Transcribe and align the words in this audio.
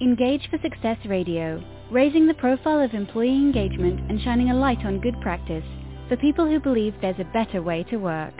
Engage 0.00 0.48
for 0.48 0.60
Success 0.62 0.96
Radio, 1.06 1.60
raising 1.90 2.28
the 2.28 2.34
profile 2.34 2.80
of 2.80 2.94
employee 2.94 3.34
engagement 3.34 3.98
and 4.08 4.22
shining 4.22 4.48
a 4.48 4.54
light 4.54 4.84
on 4.84 5.00
good 5.00 5.20
practice 5.20 5.64
for 6.08 6.16
people 6.16 6.46
who 6.46 6.60
believe 6.60 6.94
there's 7.00 7.18
a 7.18 7.32
better 7.32 7.60
way 7.60 7.82
to 7.90 7.96
work. 7.96 8.34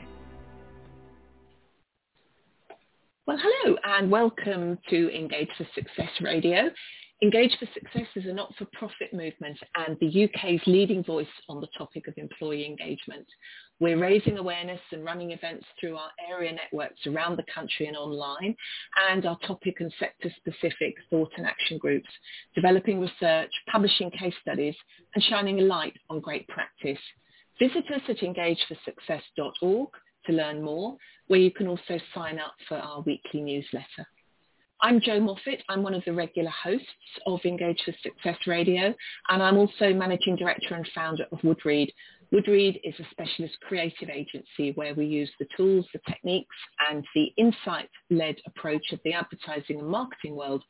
Well, 3.26 3.40
hello 3.42 3.76
and 3.84 4.08
welcome 4.08 4.79
to 4.88 5.12
Engage 5.12 5.48
for 5.58 5.66
Success 5.74 6.10
Radio. 6.21 6.71
Engage 7.25 7.59
for 7.59 7.66
Success 7.75 8.06
is 8.14 8.27
a 8.27 8.32
not-for-profit 8.32 9.12
movement 9.12 9.59
and 9.75 9.96
the 10.00 10.27
UK's 10.27 10.61
leading 10.68 11.02
voice 11.02 11.27
on 11.48 11.61
the 11.61 11.68
topic 11.77 12.06
of 12.06 12.14
employee 12.18 12.66
engagement. 12.66 13.27
We're 13.80 13.98
raising 13.98 14.38
awareness 14.38 14.80
and 14.90 15.04
running 15.04 15.30
events 15.30 15.64
through 15.79 15.96
our 15.96 16.11
area 16.29 16.52
networks 16.52 17.06
around 17.06 17.36
the 17.36 17.44
country 17.54 17.86
and 17.86 17.96
online 17.96 18.56
and 19.11 19.24
our 19.24 19.38
topic 19.46 19.76
and 19.79 19.93
sector 20.00 20.30
specific 20.36 20.94
thought 21.11 21.30
and 21.36 21.46
action 21.46 21.79
groups, 21.79 22.08
developing 22.56 23.00
research, 23.00 23.50
publishing 23.70 24.11
case 24.11 24.34
studies 24.43 24.75
and 25.14 25.22
shining 25.25 25.61
a 25.61 25.62
light 25.62 25.94
on 26.11 26.18
great 26.18 26.48
practice. 26.48 26.98
Visit 27.61 27.84
us 27.94 28.03
at 28.08 28.18
engageforsuccess.org 28.18 29.89
to 30.26 30.32
learn 30.32 30.61
more, 30.62 30.96
where 31.29 31.40
you 31.40 31.53
can 31.53 31.68
also 31.68 32.00
sign 32.14 32.41
up 32.41 32.55
for 32.69 32.77
our 32.77 33.03
weekly 33.03 33.41
newsletter. 33.41 34.06
I'm 34.81 35.00
Jo 35.00 35.19
Moffatt. 35.19 35.61
I'm 35.69 35.83
one 35.83 35.95
of 35.95 36.05
the 36.05 36.12
regular 36.12 36.50
hosts 36.50 36.86
of 37.27 37.41
Engage 37.45 37.83
for 37.84 37.92
Success 38.00 38.36
Radio, 38.47 38.95
and 39.28 39.42
I'm 39.42 39.56
also 39.56 39.92
managing 39.92 40.36
director 40.36 40.77
and 40.77 40.89
founder 40.95 41.27
of 41.33 41.41
Woodreed, 41.41 41.89
Woodreed 42.33 42.78
is 42.84 42.95
a 43.00 43.11
specialist 43.11 43.59
creative 43.61 44.11
agency 44.11 44.73
where 44.75 44.95
we 44.95 45.06
use 45.06 45.31
the 45.39 45.47
tools, 45.56 45.87
the 45.92 46.00
techniques 46.06 46.56
and 46.91 47.05
the 47.14 47.33
insight-led 47.39 48.37
approach 48.47 48.92
of 48.92 49.01
the 49.05 49.14
advertising 49.14 49.78
and 49.78 49.89
marketing 49.89 50.37
world 50.37 50.62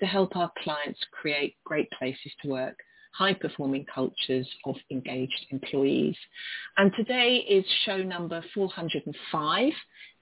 to 0.00 0.06
help 0.06 0.36
our 0.36 0.50
clients 0.62 0.98
create 1.12 1.54
great 1.64 1.88
places 1.96 2.32
to 2.42 2.48
work, 2.48 2.76
high-performing 3.12 3.86
cultures 3.94 4.48
of 4.64 4.74
engaged 4.90 5.46
employees. 5.52 6.16
And 6.78 6.92
today 6.96 7.36
is 7.48 7.64
show 7.84 7.98
number 7.98 8.42
405 8.52 9.72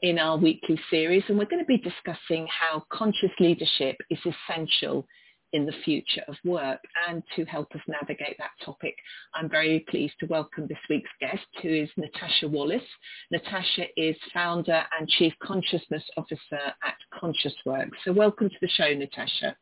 in 0.03 0.19
our 0.19 0.37
weekly 0.37 0.79
series 0.91 1.25
and 1.29 1.39
we're 1.39 1.47
going 1.47 1.65
to 1.65 1.67
be 1.67 1.79
discussing 1.79 2.47
how 2.49 2.85
conscious 2.93 3.31
leadership 3.41 3.97
is 4.11 4.19
essential 4.27 5.07
in 5.53 5.67
the 5.67 5.73
future 5.85 6.23
of 6.29 6.37
work. 6.45 6.81
And 7.09 7.23
to 7.37 7.45
help 7.45 7.75
us 7.75 7.81
navigate 7.87 8.37
that 8.39 8.51
topic, 8.65 8.97
I'm 9.35 9.49
very 9.49 9.81
pleased 9.89 10.15
to 10.21 10.27
welcome 10.27 10.67
this 10.67 10.79
week's 10.89 11.11
guest, 11.21 11.47
who 11.63 11.69
is 11.69 11.89
Natasha 11.97 12.49
Wallace. 12.49 12.83
Natasha 13.31 13.85
is 13.97 14.17
founder 14.33 14.83
and 14.99 15.09
chief 15.09 15.33
consciousness 15.43 16.05
officer 16.17 16.61
at 16.85 16.95
Conscious 17.19 17.55
Work. 17.65 17.91
So 18.05 18.13
welcome 18.13 18.49
to 18.49 18.57
the 18.61 18.69
show, 18.69 18.93
Natasha. 18.95 19.57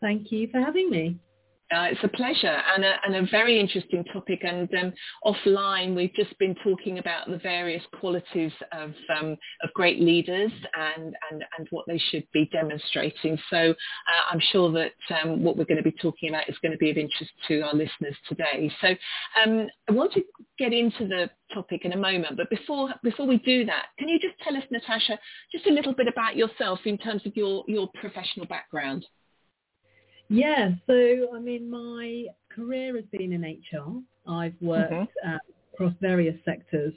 Thank 0.00 0.30
you 0.32 0.48
for 0.48 0.60
having 0.60 0.90
me. 0.90 1.18
Uh, 1.74 1.86
it's 1.90 2.04
a 2.04 2.08
pleasure 2.08 2.62
and 2.74 2.84
a, 2.84 2.94
and 3.04 3.16
a, 3.16 3.30
very 3.30 3.58
interesting 3.58 4.04
topic. 4.12 4.44
And 4.44 4.72
um, 4.74 4.92
offline, 5.24 5.96
we've 5.96 6.14
just 6.14 6.38
been 6.38 6.54
talking 6.62 6.98
about 6.98 7.28
the 7.28 7.38
various 7.38 7.82
qualities 7.98 8.52
of, 8.70 8.92
um, 9.18 9.36
of 9.62 9.72
great 9.74 10.00
leaders 10.00 10.52
and, 10.74 11.16
and, 11.30 11.44
and 11.58 11.66
what 11.70 11.84
they 11.88 11.98
should 12.10 12.26
be 12.32 12.48
demonstrating. 12.52 13.36
So 13.50 13.56
uh, 13.56 14.32
I'm 14.32 14.40
sure 14.52 14.70
that 14.72 14.92
um, 15.20 15.42
what 15.42 15.56
we're 15.56 15.64
going 15.64 15.82
to 15.82 15.90
be 15.90 15.96
talking 16.00 16.28
about 16.28 16.48
is 16.48 16.56
going 16.62 16.72
to 16.72 16.78
be 16.78 16.90
of 16.90 16.96
interest 16.96 17.32
to 17.48 17.62
our 17.62 17.74
listeners 17.74 18.16
today. 18.28 18.70
So 18.80 18.88
um, 19.44 19.66
I 19.88 19.92
want 19.92 20.12
to 20.12 20.22
get 20.58 20.72
into 20.72 21.08
the 21.08 21.28
topic 21.52 21.84
in 21.84 21.92
a 21.92 21.96
moment, 21.96 22.36
but 22.36 22.50
before 22.50 22.90
before 23.02 23.26
we 23.26 23.38
do 23.38 23.64
that, 23.64 23.86
can 23.98 24.08
you 24.08 24.20
just 24.20 24.38
tell 24.44 24.56
us, 24.56 24.62
Natasha, 24.70 25.18
just 25.50 25.66
a 25.66 25.72
little 25.72 25.92
bit 25.92 26.06
about 26.06 26.36
yourself 26.36 26.80
in 26.84 26.98
terms 26.98 27.22
of 27.26 27.36
your, 27.36 27.64
your 27.66 27.88
professional 28.00 28.46
background? 28.46 29.04
Yeah, 30.28 30.70
so 30.86 31.28
I 31.34 31.38
mean, 31.38 31.70
my 31.70 32.26
career 32.54 32.96
has 32.96 33.04
been 33.12 33.32
in 33.32 33.42
HR. 33.42 34.00
I've 34.30 34.54
worked 34.60 34.92
mm-hmm. 34.92 35.28
uh, 35.28 35.38
across 35.74 35.92
various 36.00 36.36
sectors, 36.44 36.94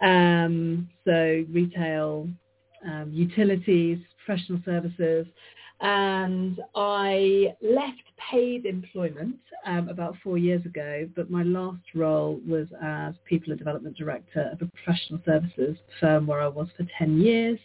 um, 0.00 0.88
so 1.04 1.44
retail, 1.52 2.28
um, 2.84 3.10
utilities, 3.12 3.98
professional 4.24 4.60
services, 4.64 5.26
and 5.80 6.60
I 6.74 7.54
left 7.60 8.00
paid 8.30 8.64
employment 8.64 9.36
um, 9.66 9.88
about 9.88 10.16
four 10.24 10.38
years 10.38 10.64
ago, 10.64 11.08
but 11.14 11.30
my 11.30 11.42
last 11.42 11.82
role 11.94 12.40
was 12.46 12.66
as 12.82 13.14
People 13.26 13.50
and 13.52 13.58
Development 13.58 13.96
Director 13.96 14.50
of 14.52 14.62
a 14.62 14.70
professional 14.72 15.20
services 15.26 15.76
firm 16.00 16.26
where 16.26 16.40
I 16.40 16.48
was 16.48 16.68
for 16.76 16.86
10 16.98 17.20
years. 17.20 17.58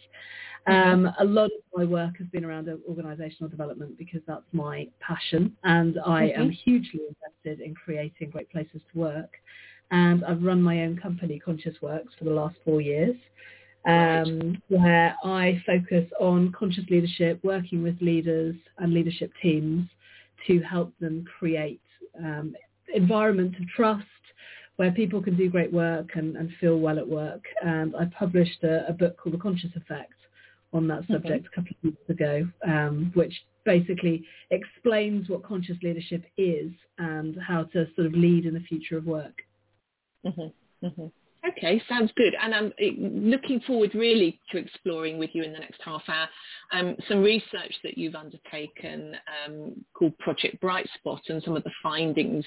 Mm-hmm. 0.68 1.06
Um, 1.06 1.14
a 1.18 1.24
lot 1.24 1.46
of 1.46 1.50
my 1.74 1.84
work 1.84 2.18
has 2.18 2.26
been 2.28 2.44
around 2.44 2.68
organisational 2.88 3.50
development 3.50 3.98
because 3.98 4.20
that's 4.26 4.44
my 4.52 4.86
passion 5.00 5.56
and 5.64 5.98
I 6.06 6.28
mm-hmm. 6.28 6.42
am 6.42 6.50
hugely 6.50 7.00
invested 7.08 7.64
in 7.64 7.74
creating 7.74 8.30
great 8.30 8.50
places 8.50 8.80
to 8.92 8.98
work. 8.98 9.30
And 9.90 10.24
I've 10.24 10.42
run 10.42 10.62
my 10.62 10.82
own 10.84 10.96
company, 10.96 11.38
Conscious 11.38 11.74
Works, 11.82 12.14
for 12.18 12.24
the 12.24 12.30
last 12.30 12.56
four 12.64 12.80
years, 12.80 13.16
um, 13.86 14.62
where 14.68 15.14
I 15.22 15.62
focus 15.66 16.08
on 16.18 16.52
conscious 16.52 16.84
leadership, 16.88 17.40
working 17.42 17.82
with 17.82 18.00
leaders 18.00 18.54
and 18.78 18.94
leadership 18.94 19.32
teams 19.42 19.86
to 20.46 20.60
help 20.60 20.92
them 20.98 21.24
create 21.38 21.80
um, 22.18 22.54
environment 22.94 23.54
of 23.60 23.68
trust 23.68 24.06
where 24.76 24.92
people 24.92 25.22
can 25.22 25.36
do 25.36 25.50
great 25.50 25.72
work 25.72 26.10
and, 26.14 26.36
and 26.36 26.50
feel 26.60 26.78
well 26.78 26.98
at 26.98 27.06
work. 27.06 27.44
And 27.62 27.94
I 27.94 28.06
published 28.18 28.62
a, 28.62 28.88
a 28.88 28.92
book 28.92 29.16
called 29.18 29.34
The 29.34 29.38
Conscious 29.38 29.70
Effect, 29.76 30.14
on 30.72 30.88
that 30.88 31.06
subject 31.06 31.46
a 31.46 31.50
couple 31.54 31.70
of 31.70 31.84
weeks 31.84 32.08
ago, 32.08 32.48
um, 32.66 33.10
which 33.14 33.34
basically 33.64 34.24
explains 34.50 35.28
what 35.28 35.44
conscious 35.44 35.76
leadership 35.82 36.24
is 36.36 36.70
and 36.98 37.36
how 37.46 37.64
to 37.64 37.86
sort 37.94 38.06
of 38.06 38.14
lead 38.14 38.46
in 38.46 38.54
the 38.54 38.60
future 38.60 38.96
of 38.96 39.04
work. 39.04 39.42
Mm-hmm. 40.26 40.86
Mm-hmm. 40.86 41.06
Okay, 41.48 41.82
sounds 41.88 42.12
good. 42.16 42.34
And 42.40 42.54
I'm 42.54 42.72
looking 42.78 43.60
forward 43.66 43.94
really 43.94 44.38
to 44.52 44.58
exploring 44.58 45.18
with 45.18 45.30
you 45.32 45.42
in 45.42 45.52
the 45.52 45.58
next 45.58 45.80
half 45.84 46.02
hour 46.08 46.28
um, 46.72 46.96
some 47.08 47.20
research 47.20 47.74
that 47.82 47.98
you've 47.98 48.14
undertaken 48.14 49.16
um, 49.44 49.84
called 49.92 50.16
Project 50.18 50.60
Bright 50.60 50.88
Spot 50.98 51.20
and 51.28 51.42
some 51.42 51.56
of 51.56 51.64
the 51.64 51.72
findings 51.82 52.44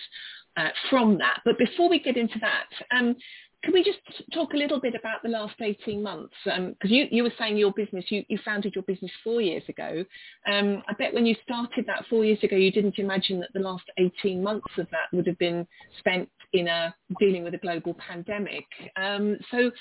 uh, 0.56 0.70
from 0.90 1.18
that. 1.18 1.42
But 1.44 1.58
before 1.58 1.90
we 1.90 2.00
get 2.00 2.16
into 2.16 2.40
that, 2.40 2.98
um, 2.98 3.16
can 3.66 3.74
we 3.74 3.84
just 3.84 3.98
talk 4.32 4.54
a 4.54 4.58
little 4.58 4.80
bit 4.80 4.94
about 4.94 5.24
the 5.24 5.30
last 5.30 5.56
18 5.60 6.02
months? 6.02 6.36
Because 6.44 6.60
um, 6.60 6.76
you, 6.84 7.08
you 7.10 7.24
were 7.24 7.34
saying 7.38 7.58
your 7.58 7.74
business, 7.74 8.06
you, 8.10 8.24
you 8.28 8.38
founded 8.46 8.76
your 8.76 8.84
business 8.84 9.12
four 9.24 9.42
years 9.42 9.64
ago. 9.68 10.06
Um, 10.48 10.84
I 10.88 10.94
bet 10.94 11.16
when 11.16 11.26
you 11.26 11.36
started 11.44 11.86
that 11.88 12.06
four 12.08 12.24
years 12.24 12.38
ago, 12.44 12.56
you 12.56 12.72
didn't 12.72 13.00
imagine 13.00 13.40
that 13.40 13.50
the 13.54 13.60
last 13.60 13.86
18 13.98 14.44
months 14.44 14.68
of 14.78 14.88
that 14.92 15.12
would 15.12 15.26
have 15.26 15.40
been 15.40 15.66
spent 15.98 16.30
in 16.54 16.68
a, 16.68 16.94
dealing 17.20 17.44
with 17.44 17.56
a 17.56 17.58
global 17.58 17.96
pandemic. 17.96 18.66
Um, 18.98 19.38
so 19.50 19.72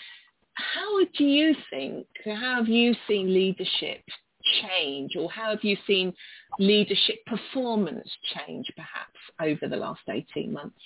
how 0.54 1.04
do 1.18 1.24
you 1.24 1.54
think, 1.68 2.06
how 2.24 2.56
have 2.56 2.68
you 2.68 2.94
seen 3.06 3.34
leadership 3.34 4.02
change 4.62 5.12
or 5.14 5.30
how 5.30 5.50
have 5.50 5.62
you 5.62 5.76
seen 5.86 6.14
leadership 6.58 7.16
performance 7.26 8.08
change 8.34 8.72
perhaps 8.76 9.18
over 9.42 9.68
the 9.68 9.76
last 9.76 10.00
18 10.08 10.50
months? 10.50 10.80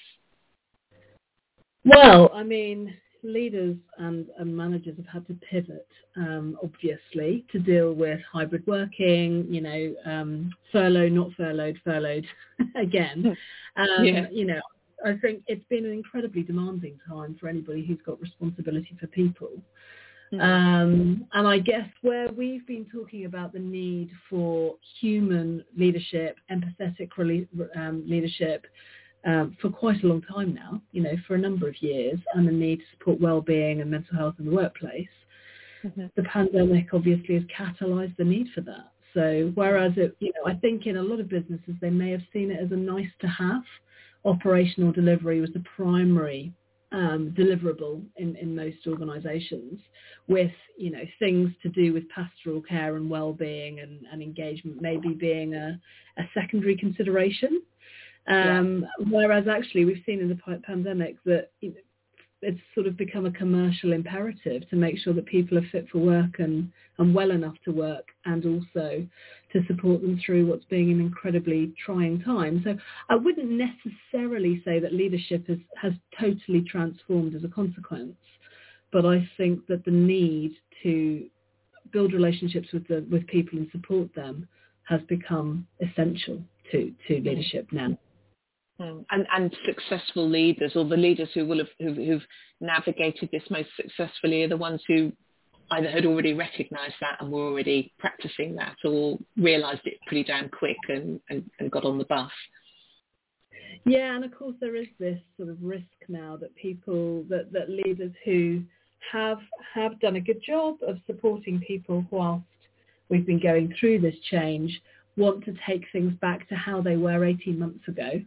Well, 1.88 2.30
I 2.34 2.42
mean, 2.42 2.94
leaders 3.22 3.76
and, 3.96 4.26
and 4.38 4.54
managers 4.54 4.96
have 4.96 5.06
had 5.06 5.26
to 5.28 5.34
pivot, 5.34 5.88
um, 6.16 6.58
obviously, 6.62 7.46
to 7.52 7.58
deal 7.58 7.94
with 7.94 8.20
hybrid 8.30 8.66
working, 8.66 9.46
you 9.48 9.60
know, 9.60 9.94
um, 10.04 10.52
furlough, 10.70 11.08
not 11.08 11.32
furloughed, 11.36 11.78
furloughed 11.84 12.26
again. 12.76 13.36
Hmm. 13.76 13.82
Um, 13.82 14.04
yeah. 14.04 14.26
You 14.30 14.46
know, 14.46 14.60
I 15.04 15.14
think 15.14 15.42
it's 15.46 15.64
been 15.68 15.86
an 15.86 15.92
incredibly 15.92 16.42
demanding 16.42 16.98
time 17.08 17.36
for 17.40 17.48
anybody 17.48 17.84
who's 17.86 18.00
got 18.04 18.20
responsibility 18.20 18.96
for 19.00 19.06
people. 19.06 19.50
Mm. 20.32 20.42
Um, 20.42 21.26
and 21.32 21.48
I 21.48 21.58
guess 21.58 21.88
where 22.02 22.30
we've 22.32 22.66
been 22.66 22.86
talking 22.92 23.24
about 23.24 23.52
the 23.52 23.60
need 23.60 24.10
for 24.28 24.76
human 25.00 25.64
leadership, 25.76 26.36
empathetic 26.50 27.08
um, 27.74 28.04
leadership, 28.06 28.66
um, 29.24 29.56
for 29.60 29.70
quite 29.70 30.02
a 30.02 30.06
long 30.06 30.22
time 30.22 30.54
now, 30.54 30.80
you 30.92 31.02
know, 31.02 31.14
for 31.26 31.34
a 31.34 31.38
number 31.38 31.68
of 31.68 31.82
years, 31.82 32.18
and 32.34 32.46
the 32.46 32.52
need 32.52 32.78
to 32.78 32.84
support 32.92 33.20
well-being 33.20 33.80
and 33.80 33.90
mental 33.90 34.16
health 34.16 34.36
in 34.38 34.46
the 34.46 34.54
workplace. 34.54 35.08
Mm-hmm. 35.84 36.06
The 36.16 36.22
pandemic 36.22 36.88
obviously 36.92 37.34
has 37.34 37.44
catalysed 37.44 38.16
the 38.16 38.24
need 38.24 38.48
for 38.54 38.62
that. 38.62 38.92
So 39.14 39.52
whereas 39.54 39.92
it, 39.96 40.16
you 40.20 40.32
know, 40.36 40.50
I 40.50 40.54
think 40.54 40.86
in 40.86 40.96
a 40.96 41.02
lot 41.02 41.20
of 41.20 41.28
businesses 41.28 41.74
they 41.80 41.90
may 41.90 42.10
have 42.10 42.22
seen 42.32 42.50
it 42.50 42.60
as 42.62 42.70
a 42.72 42.76
nice 42.76 43.10
to 43.20 43.26
have, 43.26 43.62
operational 44.24 44.92
delivery 44.92 45.40
was 45.40 45.50
the 45.52 45.64
primary 45.76 46.52
um, 46.92 47.34
deliverable 47.36 48.02
in, 48.16 48.36
in 48.36 48.54
most 48.54 48.86
organisations 48.86 49.80
with, 50.26 50.50
you 50.76 50.90
know, 50.90 51.02
things 51.18 51.50
to 51.62 51.68
do 51.68 51.92
with 51.92 52.08
pastoral 52.08 52.62
care 52.62 52.96
and 52.96 53.10
well-being 53.10 53.80
and, 53.80 54.00
and 54.10 54.22
engagement 54.22 54.80
maybe 54.80 55.10
being 55.10 55.54
a, 55.54 55.80
a 56.18 56.22
secondary 56.34 56.76
consideration. 56.76 57.62
Um, 58.28 58.86
yeah. 59.00 59.06
Whereas 59.10 59.48
actually 59.48 59.84
we've 59.84 60.02
seen 60.04 60.20
in 60.20 60.28
the 60.28 60.60
pandemic 60.62 61.16
that 61.24 61.50
it's 62.40 62.60
sort 62.74 62.86
of 62.86 62.96
become 62.96 63.26
a 63.26 63.32
commercial 63.32 63.92
imperative 63.92 64.68
to 64.70 64.76
make 64.76 64.98
sure 64.98 65.12
that 65.12 65.26
people 65.26 65.58
are 65.58 65.66
fit 65.72 65.88
for 65.90 65.98
work 65.98 66.38
and, 66.38 66.70
and 66.98 67.14
well 67.14 67.30
enough 67.32 67.56
to 67.64 67.72
work 67.72 68.06
and 68.26 68.44
also 68.44 69.06
to 69.52 69.66
support 69.66 70.02
them 70.02 70.20
through 70.24 70.46
what's 70.46 70.64
being 70.66 70.92
an 70.92 71.00
incredibly 71.00 71.72
trying 71.84 72.20
time. 72.20 72.60
So 72.64 72.76
I 73.08 73.16
wouldn't 73.16 73.50
necessarily 73.50 74.62
say 74.64 74.78
that 74.78 74.92
leadership 74.92 75.48
has, 75.48 75.58
has 75.80 75.92
totally 76.18 76.62
transformed 76.62 77.34
as 77.34 77.42
a 77.44 77.48
consequence, 77.48 78.16
but 78.92 79.04
I 79.04 79.28
think 79.36 79.66
that 79.66 79.84
the 79.84 79.90
need 79.90 80.52
to 80.84 81.26
build 81.92 82.12
relationships 82.12 82.68
with 82.72 82.86
the, 82.86 83.04
with 83.10 83.26
people 83.26 83.58
and 83.58 83.68
support 83.72 84.14
them 84.14 84.46
has 84.84 85.00
become 85.08 85.66
essential 85.80 86.40
to, 86.70 86.92
to 87.08 87.14
leadership 87.20 87.66
now. 87.72 87.98
Mm. 88.80 89.04
And, 89.10 89.26
and 89.34 89.56
successful 89.66 90.28
leaders, 90.28 90.72
or 90.76 90.84
the 90.84 90.96
leaders 90.96 91.28
who 91.34 91.46
will 91.46 91.58
have 91.58 91.68
who've, 91.80 91.96
who've 91.96 92.26
navigated 92.60 93.28
this 93.32 93.42
most 93.50 93.68
successfully, 93.76 94.44
are 94.44 94.48
the 94.48 94.56
ones 94.56 94.80
who 94.86 95.12
either 95.72 95.90
had 95.90 96.06
already 96.06 96.32
recognised 96.32 96.94
that 97.00 97.16
and 97.20 97.30
were 97.30 97.46
already 97.46 97.92
practicing 97.98 98.54
that, 98.54 98.76
or 98.84 99.18
realised 99.36 99.82
it 99.84 99.98
pretty 100.06 100.24
damn 100.24 100.48
quick 100.48 100.76
and, 100.88 101.20
and, 101.28 101.50
and 101.58 101.70
got 101.70 101.84
on 101.84 101.98
the 101.98 102.04
bus. 102.04 102.30
Yeah, 103.84 104.14
and 104.14 104.24
of 104.24 104.34
course 104.34 104.54
there 104.60 104.76
is 104.76 104.86
this 104.98 105.18
sort 105.36 105.48
of 105.48 105.56
risk 105.60 105.84
now 106.08 106.36
that 106.36 106.54
people, 106.56 107.24
that, 107.28 107.52
that 107.52 107.68
leaders 107.68 108.12
who 108.24 108.62
have 109.12 109.38
have 109.74 109.98
done 110.00 110.16
a 110.16 110.20
good 110.20 110.42
job 110.44 110.76
of 110.86 110.98
supporting 111.06 111.60
people 111.60 112.04
whilst 112.10 112.44
we've 113.08 113.26
been 113.26 113.40
going 113.40 113.72
through 113.78 114.00
this 114.00 114.16
change 114.30 114.80
want 115.16 115.44
to 115.44 115.54
take 115.66 115.84
things 115.92 116.12
back 116.20 116.48
to 116.48 116.54
how 116.54 116.80
they 116.80 116.96
were 116.96 117.24
18 117.24 117.58
months 117.58 117.86
ago. 117.88 118.20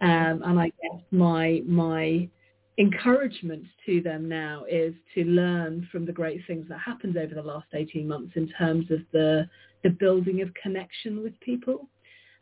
Um, 0.00 0.42
and 0.44 0.58
I 0.58 0.66
guess 0.66 1.00
my 1.10 1.62
my 1.66 2.28
encouragement 2.78 3.64
to 3.84 4.00
them 4.00 4.28
now 4.28 4.64
is 4.68 4.94
to 5.14 5.24
learn 5.24 5.86
from 5.92 6.06
the 6.06 6.12
great 6.12 6.40
things 6.46 6.66
that 6.68 6.78
happened 6.78 7.16
over 7.18 7.34
the 7.34 7.42
last 7.42 7.66
18 7.74 8.08
months 8.08 8.32
in 8.36 8.48
terms 8.58 8.90
of 8.90 9.00
the 9.12 9.48
the 9.82 9.90
building 9.90 10.40
of 10.40 10.52
connection 10.54 11.22
with 11.22 11.38
people 11.40 11.88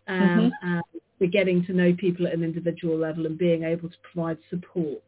um, 0.06 0.52
mm-hmm. 0.62 0.69
and 0.69 0.82
the 1.19 1.26
getting 1.26 1.64
to 1.66 1.72
know 1.72 1.93
people 1.99 2.26
at 2.26 2.34
an 2.34 2.44
individual 2.44 2.96
level 2.96 3.26
and 3.26 3.38
being 3.38 3.64
able 3.64 3.88
to 3.88 3.96
provide 4.12 4.38
support 4.49 5.02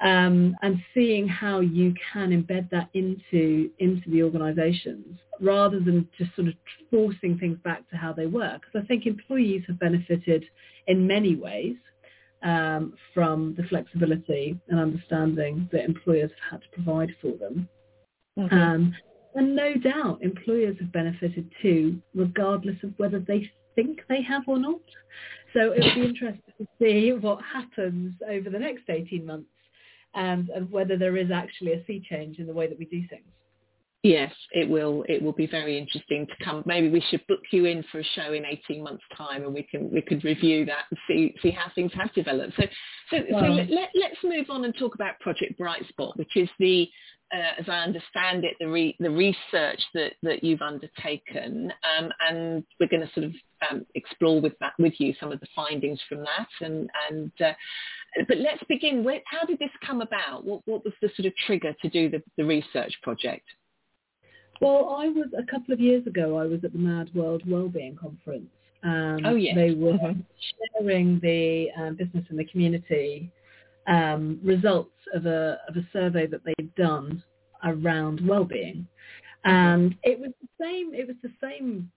um, 0.00 0.54
and 0.62 0.78
seeing 0.92 1.26
how 1.26 1.60
you 1.60 1.94
can 2.12 2.30
embed 2.30 2.68
that 2.70 2.88
into 2.92 3.70
into 3.78 4.10
the 4.10 4.22
organisations 4.22 5.18
rather 5.40 5.80
than 5.80 6.08
just 6.18 6.34
sort 6.34 6.48
of 6.48 6.54
forcing 6.90 7.38
things 7.38 7.58
back 7.64 7.88
to 7.90 7.96
how 7.96 8.12
they 8.12 8.26
were. 8.26 8.58
Because 8.60 8.84
I 8.84 8.86
think 8.86 9.06
employees 9.06 9.62
have 9.66 9.78
benefited 9.78 10.44
in 10.86 11.06
many 11.06 11.34
ways 11.34 11.76
um, 12.42 12.94
from 13.14 13.54
the 13.56 13.64
flexibility 13.64 14.58
and 14.68 14.78
understanding 14.78 15.68
that 15.72 15.84
employers 15.84 16.30
have 16.42 16.60
had 16.60 16.62
to 16.62 16.82
provide 16.82 17.14
for 17.20 17.32
them. 17.32 17.68
Mm-hmm. 18.38 18.54
Um, 18.54 18.94
and 19.34 19.56
no 19.56 19.74
doubt 19.74 20.18
employers 20.22 20.76
have 20.80 20.92
benefited 20.92 21.50
too, 21.62 22.00
regardless 22.14 22.76
of 22.82 22.92
whether 22.98 23.18
they 23.18 23.50
think 23.74 24.00
they 24.08 24.22
have 24.22 24.42
or 24.46 24.58
not. 24.58 24.80
So 25.54 25.72
it'll 25.72 25.94
be 25.94 26.04
interesting 26.06 26.52
to 26.58 26.66
see 26.78 27.12
what 27.12 27.40
happens 27.42 28.14
over 28.28 28.50
the 28.50 28.58
next 28.58 28.84
18 28.88 29.24
months 29.24 29.48
Um, 30.16 30.22
and, 30.22 30.48
and 30.48 30.70
whether 30.72 30.96
there 30.96 31.16
is 31.16 31.30
actually 31.30 31.74
a 31.74 31.84
sea 31.86 32.02
change 32.10 32.38
in 32.38 32.46
the 32.46 32.52
way 32.54 32.66
that 32.66 32.78
we 32.78 32.86
do 32.86 33.02
things. 33.08 33.26
Yes, 34.02 34.32
it 34.52 34.68
will. 34.68 35.04
It 35.08 35.20
will 35.20 35.32
be 35.32 35.48
very 35.48 35.76
interesting 35.76 36.26
to 36.26 36.44
come. 36.44 36.62
Maybe 36.64 36.88
we 36.88 37.02
should 37.10 37.26
book 37.26 37.40
you 37.50 37.64
in 37.64 37.82
for 37.90 37.98
a 37.98 38.04
show 38.14 38.34
in 38.34 38.44
eighteen 38.44 38.82
months' 38.82 39.02
time, 39.16 39.42
and 39.44 39.52
we 39.52 39.64
can 39.64 39.90
we 39.90 40.00
could 40.00 40.22
review 40.22 40.64
that 40.66 40.84
and 40.90 40.98
see 41.08 41.34
see 41.42 41.50
how 41.50 41.66
things 41.74 41.92
have 41.94 42.12
developed. 42.14 42.54
So, 42.56 42.62
so, 43.10 43.16
so 43.28 43.36
let, 43.36 43.90
let's 43.94 44.22
move 44.22 44.46
on 44.48 44.64
and 44.64 44.74
talk 44.78 44.94
about 44.94 45.18
Project 45.18 45.58
Bright 45.58 45.86
Spot, 45.88 46.16
which 46.16 46.36
is 46.36 46.48
the, 46.60 46.88
uh, 47.34 47.60
as 47.60 47.68
I 47.68 47.78
understand 47.78 48.44
it, 48.44 48.54
the 48.60 48.68
re, 48.68 48.96
the 49.00 49.10
research 49.10 49.80
that 49.94 50.12
that 50.22 50.44
you've 50.44 50.62
undertaken, 50.62 51.72
um, 51.98 52.10
and 52.20 52.64
we're 52.78 52.88
going 52.88 53.06
to 53.06 53.12
sort 53.14 53.26
of 53.26 53.32
um, 53.70 53.86
explore 53.94 54.40
with 54.40 54.52
that 54.60 54.74
with 54.78 54.94
you 54.98 55.12
some 55.18 55.32
of 55.32 55.40
the 55.40 55.46
findings 55.54 56.00
from 56.08 56.18
that, 56.20 56.48
and 56.60 56.88
and 57.10 57.32
uh, 57.44 57.52
but 58.28 58.38
let's 58.38 58.62
begin. 58.68 59.02
Where, 59.02 59.20
how 59.26 59.44
did 59.44 59.58
this 59.58 59.70
come 59.84 60.02
about? 60.02 60.44
What 60.44 60.62
what 60.66 60.84
was 60.84 60.94
the 61.02 61.10
sort 61.16 61.26
of 61.26 61.32
trigger 61.46 61.74
to 61.82 61.88
do 61.88 62.08
the, 62.08 62.22
the 62.36 62.44
research 62.44 62.94
project? 63.02 63.44
Well, 64.60 64.96
I 64.98 65.08
was 65.08 65.28
a 65.36 65.44
couple 65.50 65.74
of 65.74 65.80
years 65.80 66.06
ago. 66.06 66.38
I 66.38 66.46
was 66.46 66.60
at 66.64 66.72
the 66.72 66.78
Mad 66.78 67.10
World 67.14 67.42
Wellbeing 67.46 67.96
Conference. 67.96 68.48
Um, 68.84 69.18
oh 69.24 69.34
yes. 69.34 69.56
They 69.56 69.72
were 69.72 69.94
mm-hmm. 69.94 70.20
sharing 70.78 71.18
the 71.20 71.68
um, 71.76 71.96
business 71.96 72.24
and 72.28 72.38
the 72.38 72.44
community 72.44 73.32
um, 73.86 74.40
results 74.42 74.94
of 75.14 75.26
a 75.26 75.58
of 75.68 75.76
a 75.76 75.86
survey 75.92 76.26
that 76.26 76.42
they'd 76.44 76.74
done 76.74 77.22
around 77.64 78.26
well-being, 78.26 78.86
and 79.44 79.94
it 80.02 80.18
was 80.18 80.30
the 80.40 80.64
same. 80.64 80.94
It 80.94 81.06
was 81.06 81.16
the 81.22 81.32
same 81.40 81.90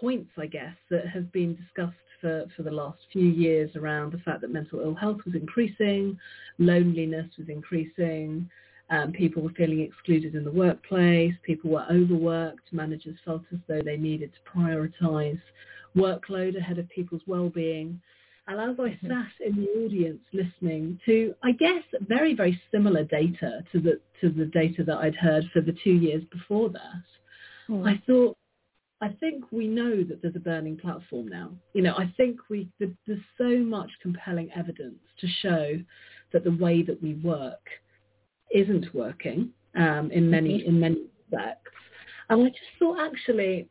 points, 0.00 0.30
I 0.36 0.46
guess, 0.46 0.74
that 0.90 1.06
have 1.08 1.30
been 1.32 1.54
discussed 1.56 1.96
for, 2.20 2.46
for 2.56 2.62
the 2.62 2.70
last 2.70 2.98
few 3.12 3.26
years 3.26 3.70
around 3.76 4.12
the 4.12 4.18
fact 4.18 4.40
that 4.40 4.52
mental 4.52 4.80
ill 4.80 4.94
health 4.94 5.18
was 5.24 5.34
increasing, 5.34 6.18
loneliness 6.58 7.26
was 7.38 7.48
increasing, 7.48 8.48
um, 8.92 9.10
people 9.10 9.42
were 9.42 9.52
feeling 9.56 9.80
excluded 9.80 10.34
in 10.34 10.44
the 10.44 10.50
workplace. 10.50 11.32
People 11.44 11.70
were 11.70 11.86
overworked. 11.90 12.72
Managers 12.72 13.16
felt 13.24 13.42
as 13.50 13.58
though 13.66 13.80
they 13.82 13.96
needed 13.96 14.32
to 14.34 14.58
prioritise 14.58 15.40
workload 15.96 16.58
ahead 16.58 16.78
of 16.78 16.88
people's 16.90 17.22
well-being. 17.26 17.98
And 18.48 18.60
as 18.60 18.76
I 18.78 18.90
mm-hmm. 18.90 19.06
sat 19.06 19.46
in 19.46 19.56
the 19.56 19.68
audience 19.84 20.20
listening 20.32 20.98
to, 21.06 21.34
I 21.42 21.52
guess, 21.52 21.82
very, 22.08 22.34
very 22.34 22.60
similar 22.72 23.04
data 23.04 23.62
to 23.72 23.80
the 23.80 24.00
to 24.20 24.30
the 24.30 24.46
data 24.46 24.84
that 24.84 24.98
I'd 24.98 25.14
heard 25.14 25.44
for 25.52 25.60
the 25.60 25.76
two 25.84 25.92
years 25.92 26.22
before 26.30 26.70
that, 26.70 27.04
mm. 27.68 27.88
I 27.88 28.00
thought, 28.06 28.36
I 29.00 29.08
think 29.20 29.44
we 29.52 29.66
know 29.68 30.02
that 30.04 30.22
there's 30.22 30.36
a 30.36 30.40
burning 30.40 30.76
platform 30.76 31.28
now. 31.28 31.50
You 31.72 31.82
know, 31.82 31.94
I 31.96 32.12
think 32.16 32.40
we 32.50 32.68
there's 32.80 33.20
so 33.38 33.58
much 33.58 33.90
compelling 34.00 34.50
evidence 34.56 34.98
to 35.20 35.26
show 35.40 35.78
that 36.32 36.44
the 36.44 36.52
way 36.52 36.82
that 36.82 37.00
we 37.00 37.14
work 37.14 37.66
isn't 38.52 38.92
working 38.94 39.50
um, 39.76 40.10
in 40.10 40.28
many 40.28 40.58
mm-hmm. 40.58 40.68
in 40.68 40.80
many 40.80 41.02
respects. 41.30 41.70
And 42.28 42.42
I 42.42 42.48
just 42.48 42.60
thought 42.78 43.00
actually, 43.00 43.68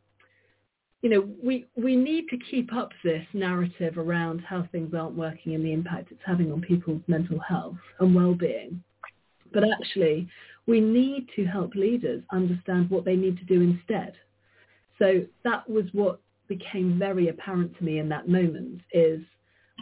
you 1.02 1.10
know, 1.10 1.28
we 1.42 1.66
we 1.76 1.96
need 1.96 2.28
to 2.28 2.38
keep 2.50 2.72
up 2.72 2.90
this 3.02 3.24
narrative 3.32 3.98
around 3.98 4.40
how 4.40 4.66
things 4.70 4.94
aren't 4.94 5.16
working 5.16 5.54
and 5.54 5.64
the 5.64 5.72
impact 5.72 6.12
it's 6.12 6.20
having 6.24 6.52
on 6.52 6.60
people's 6.60 7.02
mental 7.08 7.40
health 7.40 7.76
and 7.98 8.14
well-being. 8.14 8.82
But 9.52 9.64
actually, 9.64 10.28
we 10.66 10.80
need 10.80 11.28
to 11.36 11.44
help 11.44 11.74
leaders 11.74 12.22
understand 12.32 12.88
what 12.88 13.04
they 13.04 13.16
need 13.16 13.36
to 13.38 13.44
do 13.44 13.60
instead. 13.60 14.14
So 14.98 15.24
that 15.44 15.68
was 15.68 15.84
what 15.92 16.20
became 16.48 16.98
very 16.98 17.28
apparent 17.28 17.76
to 17.78 17.84
me 17.84 17.98
in 17.98 18.08
that 18.10 18.28
moment 18.28 18.80
is 18.92 19.20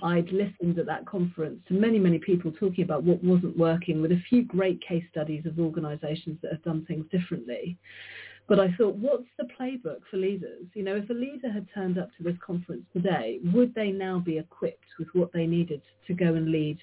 I'd 0.03 0.31
listened 0.33 0.79
at 0.79 0.87
that 0.87 1.05
conference 1.07 1.61
to 1.69 1.75
many, 1.75 1.99
many 1.99 2.19
people 2.19 2.53
talking 2.53 2.85
about 2.85 3.03
what 3.03 3.23
wasn't 3.23 3.59
working 3.59 4.01
with 4.01 4.13
a 4.13 4.23
few 4.29 4.45
great 4.45 4.81
case 4.81 5.05
studies 5.11 5.45
of 5.47 5.59
organisations 5.59 6.39
that 6.43 6.53
have 6.53 6.63
done 6.63 6.85
things 6.87 7.05
differently. 7.11 7.77
But 8.51 8.59
I 8.59 8.75
thought, 8.77 8.97
what's 8.97 9.29
the 9.39 9.47
playbook 9.59 10.01
for 10.11 10.17
leaders? 10.17 10.65
You 10.75 10.83
know, 10.83 10.97
if 10.97 11.09
a 11.09 11.13
leader 11.13 11.53
had 11.53 11.69
turned 11.73 11.99
up 11.99 12.09
to 12.17 12.25
this 12.25 12.35
conference 12.45 12.83
today, 12.93 13.39
would 13.55 13.73
they 13.77 13.93
now 13.93 14.19
be 14.19 14.39
equipped 14.39 14.89
with 14.99 15.07
what 15.13 15.33
they 15.33 15.47
needed 15.47 15.81
to 16.09 16.15
go 16.15 16.35
and 16.35 16.51
lead 16.51 16.77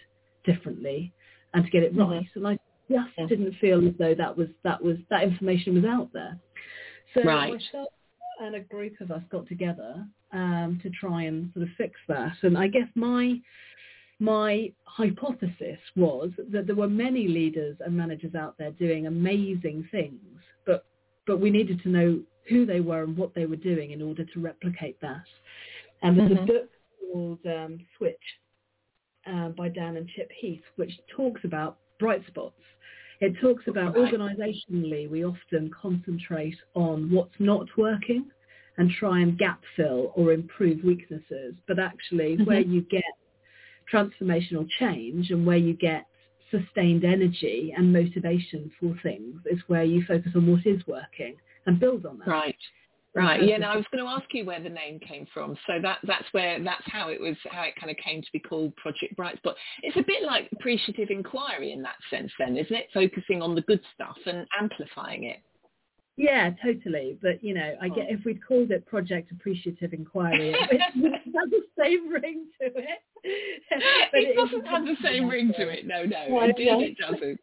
differently 0.45 1.11
and 1.53 1.65
to 1.65 1.69
get 1.69 1.83
it 1.83 1.93
right? 1.93 2.25
Mm-hmm. 2.37 2.45
And 2.45 2.47
I 2.47 2.57
just 2.89 3.29
didn't 3.29 3.53
feel 3.59 3.85
as 3.85 3.93
though 3.99 4.15
that 4.15 4.37
was 4.37 4.47
that 4.63 4.81
was 4.81 4.95
that 5.09 5.23
information 5.23 5.75
was 5.75 5.83
out 5.83 6.09
there. 6.13 6.39
So 7.13 7.23
right. 7.23 7.51
myself 7.51 7.89
and 8.39 8.55
a 8.55 8.61
group 8.61 9.01
of 9.01 9.11
us 9.11 9.23
got 9.29 9.45
together 9.49 10.07
um, 10.31 10.79
to 10.83 10.89
try 10.89 11.23
and 11.23 11.51
sort 11.53 11.63
of 11.63 11.69
fix 11.77 11.99
that. 12.07 12.37
And 12.43 12.57
I 12.57 12.69
guess 12.69 12.87
my 12.95 13.41
my 14.19 14.71
hypothesis 14.85 15.79
was 15.97 16.31
that 16.49 16.65
there 16.65 16.77
were 16.77 16.87
many 16.87 17.27
leaders 17.27 17.75
and 17.85 17.97
managers 17.97 18.35
out 18.35 18.57
there 18.57 18.71
doing 18.71 19.07
amazing 19.07 19.85
things, 19.91 20.39
but 21.27 21.39
we 21.39 21.51
needed 21.51 21.83
to 21.83 21.89
know 21.89 22.19
who 22.49 22.65
they 22.65 22.79
were 22.79 23.03
and 23.03 23.15
what 23.15 23.35
they 23.35 23.45
were 23.45 23.57
doing 23.57 23.91
in 23.91 24.01
order 24.01 24.23
to 24.23 24.39
replicate 24.39 24.99
that. 25.01 25.23
And 26.01 26.17
there's 26.17 26.31
mm-hmm. 26.31 26.43
a 26.43 26.45
book 26.45 26.69
called 27.11 27.39
um, 27.45 27.79
Switch 27.97 28.15
uh, 29.29 29.49
by 29.49 29.69
Dan 29.69 29.97
and 29.97 30.07
Chip 30.15 30.31
Heath, 30.39 30.61
which 30.77 30.91
talks 31.15 31.41
about 31.43 31.77
bright 31.99 32.25
spots. 32.27 32.61
It 33.19 33.33
talks 33.41 33.63
about 33.67 33.95
right. 33.95 34.13
organisationally, 34.13 35.09
we 35.09 35.25
often 35.25 35.71
concentrate 35.79 36.55
on 36.75 37.11
what's 37.11 37.33
not 37.39 37.67
working 37.75 38.25
and 38.77 38.91
try 38.91 39.21
and 39.21 39.37
gap 39.37 39.59
fill 39.75 40.13
or 40.15 40.31
improve 40.31 40.83
weaknesses. 40.83 41.55
But 41.67 41.79
actually 41.79 42.35
mm-hmm. 42.35 42.45
where 42.45 42.59
you 42.59 42.81
get 42.81 43.03
transformational 43.91 44.67
change 44.79 45.31
and 45.31 45.45
where 45.45 45.57
you 45.57 45.73
get 45.73 46.05
sustained 46.51 47.03
energy 47.03 47.73
and 47.75 47.91
motivation 47.91 48.71
for 48.79 48.95
things 49.03 49.39
is 49.45 49.59
where 49.67 49.83
you 49.83 50.03
focus 50.07 50.31
on 50.35 50.49
what 50.49 50.65
is 50.65 50.81
working 50.87 51.35
and 51.65 51.79
build 51.79 52.05
on 52.05 52.19
that. 52.19 52.27
Right. 52.27 52.57
Right. 53.13 53.43
Yeah. 53.43 53.57
Now 53.57 53.73
I 53.73 53.75
was 53.75 53.85
going 53.91 54.03
to 54.03 54.09
ask 54.09 54.25
you 54.31 54.45
where 54.45 54.61
the 54.61 54.69
name 54.69 54.99
came 54.99 55.25
from. 55.33 55.57
So 55.65 55.81
that 55.81 55.97
that's 56.03 56.25
where 56.33 56.63
that's 56.63 56.83
how 56.85 57.09
it 57.09 57.19
was 57.19 57.35
how 57.49 57.63
it 57.63 57.73
kind 57.79 57.89
of 57.89 57.97
came 57.97 58.21
to 58.21 58.27
be 58.31 58.37
called 58.39 58.75
Project 58.75 59.15
Bright 59.15 59.37
Spot. 59.37 59.55
It's 59.81 59.97
a 59.97 60.03
bit 60.03 60.21
like 60.23 60.49
appreciative 60.53 61.09
inquiry 61.09 61.71
in 61.71 61.81
that 61.81 61.95
sense, 62.11 62.31
then, 62.37 62.55
isn't 62.57 62.75
it? 62.75 62.89
Focusing 62.93 63.41
on 63.41 63.55
the 63.55 63.61
good 63.61 63.81
stuff 63.95 64.17
and 64.27 64.45
amplifying 64.59 65.23
it. 65.23 65.37
Yeah, 66.17 66.49
totally. 66.65 67.17
But 67.21 67.43
you 67.43 67.53
know, 67.53 67.75
I 67.79 67.89
get 67.89 68.09
if 68.09 68.25
we'd 68.25 68.45
called 68.45 68.71
it 68.71 68.87
Project 68.87 69.31
Appreciative 69.31 69.93
Inquiry, 69.93 70.49
it 70.49 70.81
has 70.81 71.49
the 71.51 71.61
same 71.79 72.09
ring 72.09 72.47
to 72.59 72.65
it. 72.65 72.99
it, 73.23 74.35
doesn't 74.35 74.65
have 74.65 74.83
the 74.83 74.95
same 75.03 75.29
ring 75.29 75.53
to 75.55 75.69
it. 75.69 75.77
No, 75.87 76.03
no, 76.03 76.27
no 76.27 76.43
indeed 76.43 76.67
it 76.67 76.97
doesn't. 76.97 77.39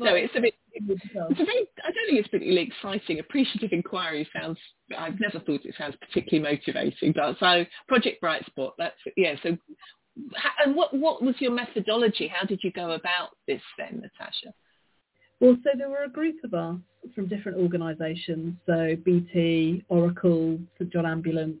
no, 0.00 0.14
it's 0.14 0.34
a 0.36 0.40
bit. 0.40 0.54
It's 0.74 1.02
a 1.40 1.44
very. 1.44 1.66
I 1.82 1.90
don't 1.90 2.06
think 2.06 2.20
it's 2.20 2.28
particularly 2.28 2.68
exciting. 2.68 3.20
Appreciative 3.20 3.72
inquiry 3.72 4.28
sounds. 4.38 4.58
I've 4.96 5.18
never 5.18 5.40
thought 5.40 5.64
it 5.64 5.74
sounds 5.78 5.96
particularly 5.96 6.56
motivating. 6.56 7.14
But 7.16 7.36
so 7.40 7.64
Project 7.88 8.20
Bright 8.20 8.44
Spot. 8.46 8.74
That's 8.76 8.96
yeah. 9.16 9.34
So, 9.42 9.56
and 10.64 10.76
what 10.76 10.94
what 10.94 11.22
was 11.22 11.36
your 11.38 11.52
methodology? 11.52 12.28
How 12.28 12.46
did 12.46 12.60
you 12.62 12.70
go 12.70 12.92
about 12.92 13.30
this 13.46 13.62
then, 13.78 14.02
Natasha? 14.02 14.52
Well, 15.40 15.56
so 15.62 15.70
there 15.76 15.88
were 15.88 16.04
a 16.04 16.08
group 16.08 16.36
of 16.44 16.54
us 16.54 16.78
from 17.14 17.28
different 17.28 17.58
organisations, 17.58 18.56
so 18.66 18.96
BT, 19.04 19.84
Oracle, 19.88 20.58
St 20.78 20.92
John 20.92 21.06
Ambulance. 21.06 21.60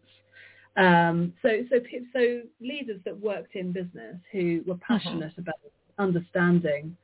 Um, 0.76 1.32
so, 1.42 1.48
so, 1.70 1.76
so 2.12 2.40
leaders 2.60 3.00
that 3.04 3.18
worked 3.18 3.54
in 3.56 3.72
business 3.72 4.16
who 4.32 4.62
were 4.66 4.74
uh-huh. 4.74 4.98
passionate 4.98 5.32
uh-huh. 5.38 5.42
about 5.42 5.54
understanding 5.98 6.96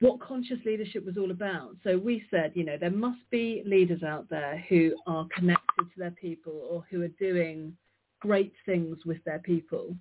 what 0.00 0.20
conscious 0.20 0.58
leadership 0.64 1.04
was 1.04 1.16
all 1.18 1.30
about. 1.30 1.76
So 1.84 1.98
we 1.98 2.24
said, 2.30 2.52
you 2.54 2.64
know, 2.64 2.76
there 2.78 2.90
must 2.90 3.20
be 3.30 3.62
leaders 3.66 4.02
out 4.02 4.28
there 4.30 4.64
who 4.68 4.94
are 5.06 5.26
connected 5.34 5.84
to 5.92 5.98
their 5.98 6.10
people 6.12 6.66
or 6.70 6.84
who 6.90 7.02
are 7.02 7.08
doing 7.08 7.76
great 8.20 8.52
things 8.64 8.98
with 9.04 9.22
their 9.24 9.38
people. 9.40 9.94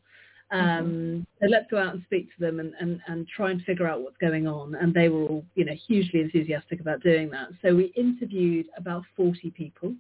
Mm-hmm. 0.54 0.80
Um. 0.80 1.28
So 1.42 1.48
let's 1.48 1.66
go 1.70 1.78
out 1.78 1.94
and 1.94 2.04
speak 2.06 2.30
to 2.36 2.46
them 2.46 2.60
and, 2.60 2.74
and, 2.80 3.00
and 3.08 3.28
try 3.28 3.52
and 3.52 3.62
figure 3.64 3.88
out 3.88 4.02
what's 4.02 4.18
going 4.18 4.48
on. 4.48 4.76
And 4.76 4.94
they 4.94 5.10
were 5.10 5.24
all, 5.24 5.46
you 5.56 5.66
know, 5.66 5.76
hugely 5.88 6.22
enthusiastic 6.22 6.82
about 6.82 7.04
doing 7.04 7.30
that. 7.32 7.50
So 7.62 7.76
we 7.76 7.94
interviewed 7.96 8.68
about 8.78 9.04
40 9.16 9.52
people. 9.52 9.94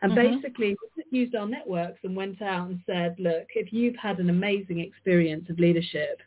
And 0.00 0.12
mm-hmm. 0.12 0.36
basically 0.36 0.76
used 1.10 1.34
our 1.34 1.46
networks 1.46 1.98
and 2.04 2.14
went 2.14 2.40
out 2.42 2.68
and 2.68 2.80
said, 2.86 3.16
look, 3.18 3.46
if 3.54 3.72
you've 3.72 3.96
had 3.96 4.18
an 4.18 4.30
amazing 4.30 4.80
experience 4.80 5.48
of 5.50 5.58
leadership 5.58 6.20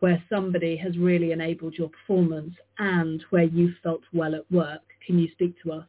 where 0.00 0.22
somebody 0.28 0.76
has 0.76 0.96
really 0.98 1.30
enabled 1.30 1.74
your 1.74 1.88
performance 1.88 2.54
and 2.78 3.24
where 3.30 3.44
you 3.44 3.72
felt 3.82 4.00
well 4.12 4.34
at 4.34 4.50
work, 4.50 4.82
can 5.06 5.18
you 5.18 5.28
speak 5.32 5.54
to 5.62 5.72
us? 5.72 5.86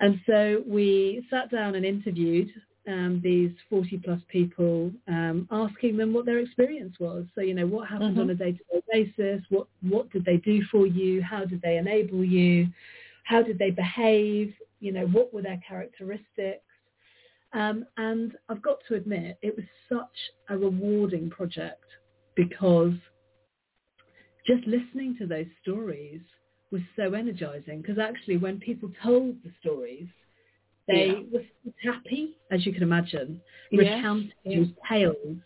And 0.00 0.20
so 0.26 0.62
we 0.66 1.26
sat 1.30 1.50
down 1.50 1.76
and 1.76 1.84
interviewed 1.84 2.50
um, 2.86 3.20
these 3.22 3.50
40 3.70 3.98
plus 3.98 4.20
people, 4.28 4.90
um, 5.08 5.48
asking 5.50 5.96
them 5.96 6.12
what 6.12 6.26
their 6.26 6.38
experience 6.38 6.96
was. 7.00 7.24
So, 7.34 7.40
you 7.40 7.54
know, 7.54 7.66
what 7.66 7.88
happened 7.88 8.12
mm-hmm. 8.12 8.20
on 8.20 8.30
a 8.30 8.34
day-to-day 8.34 8.82
basis? 8.92 9.44
What, 9.48 9.66
what 9.82 10.10
did 10.10 10.24
they 10.24 10.36
do 10.36 10.62
for 10.70 10.86
you? 10.86 11.22
How 11.22 11.44
did 11.44 11.62
they 11.62 11.78
enable 11.78 12.24
you? 12.24 12.68
How 13.24 13.42
did 13.42 13.58
they 13.58 13.70
behave? 13.70 14.52
You 14.80 14.92
know, 14.92 15.06
what 15.06 15.32
were 15.32 15.42
their 15.42 15.60
characteristics? 15.66 16.60
Um, 17.52 17.86
and 17.96 18.36
I've 18.48 18.62
got 18.62 18.78
to 18.88 18.94
admit, 18.94 19.38
it 19.40 19.56
was 19.56 19.64
such 19.88 20.16
a 20.48 20.58
rewarding 20.58 21.30
project 21.30 21.84
because 22.34 22.94
just 24.46 24.66
listening 24.66 25.16
to 25.18 25.26
those 25.26 25.46
stories 25.62 26.20
was 26.70 26.82
so 26.96 27.14
energizing 27.14 27.80
because 27.80 27.98
actually 27.98 28.36
when 28.36 28.58
people 28.58 28.90
told 29.02 29.36
the 29.44 29.50
stories, 29.60 30.08
they 30.86 31.06
yeah. 31.06 31.20
were 31.32 31.92
happy, 31.92 32.36
as 32.50 32.64
you 32.66 32.72
can 32.72 32.82
imagine, 32.82 33.40
recounting 33.72 34.30
yes. 34.44 34.68
tales. 34.88 35.36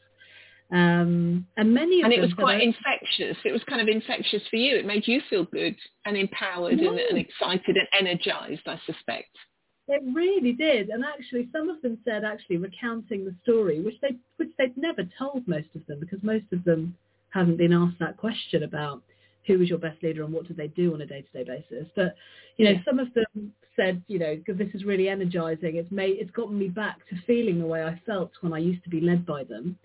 Um, 0.71 1.47
and 1.57 1.73
many 1.73 2.01
of 2.01 2.05
and 2.05 2.13
it 2.13 2.21
was 2.21 2.33
quite 2.35 2.61
infectious. 2.63 3.37
It 3.45 3.53
was 3.53 3.63
kind 3.69 3.81
of 3.81 3.89
infectious 3.89 4.43
for 4.51 4.57
you. 4.57 4.77
It 4.77 4.85
made 4.85 5.07
you 5.07 5.23
feel 5.31 5.45
good 5.45 5.77
and 6.05 6.17
empowered 6.17 6.79
and, 6.79 6.99
and 6.99 7.19
excited 7.19 7.77
and 7.77 8.07
energized, 8.07 8.63
I 8.67 8.79
suspect. 8.85 9.31
It 9.91 10.03
really 10.15 10.53
did, 10.53 10.91
and 10.91 11.03
actually, 11.03 11.49
some 11.51 11.71
of 11.71 11.81
them 11.81 11.97
said 12.05 12.23
actually 12.23 12.59
recounting 12.59 13.25
the 13.25 13.35
story, 13.43 13.81
which 13.81 13.95
they 14.03 14.17
which 14.37 14.51
they'd 14.59 14.77
never 14.77 15.09
told 15.19 15.49
most 15.49 15.69
of 15.75 15.87
them 15.87 16.01
because 16.01 16.23
most 16.23 16.45
of 16.53 16.63
them 16.65 16.95
hadn't 17.31 17.57
been 17.57 17.73
asked 17.73 17.99
that 18.01 18.19
question 18.19 18.65
about 18.65 19.03
who 19.49 19.59
was 19.59 19.69
your 19.69 19.79
best 19.79 20.01
leader 20.03 20.23
and 20.23 20.33
what 20.33 20.47
did 20.47 20.57
they 20.57 20.69
do 20.69 20.95
on 20.95 21.01
a 21.01 21.07
day-to-day 21.07 21.43
basis. 21.43 21.89
But 21.97 22.15
you 22.57 22.67
know, 22.67 22.73
yeah. 22.73 22.85
some 22.85 23.01
of 23.01 23.13
them 23.15 23.53
said, 23.75 24.03
you 24.07 24.19
know, 24.19 24.41
this 24.47 24.69
is 24.75 24.85
really 24.85 25.09
energizing. 25.09 25.77
It's 25.77 25.91
made, 25.91 26.19
it's 26.19 26.31
gotten 26.33 26.59
me 26.59 26.69
back 26.69 26.99
to 27.09 27.17
feeling 27.27 27.59
the 27.59 27.67
way 27.67 27.83
I 27.83 28.01
felt 28.07 28.31
when 28.41 28.53
I 28.53 28.59
used 28.59 28.85
to 28.85 28.91
be 28.91 29.01
led 29.01 29.25
by 29.25 29.45
them. 29.45 29.77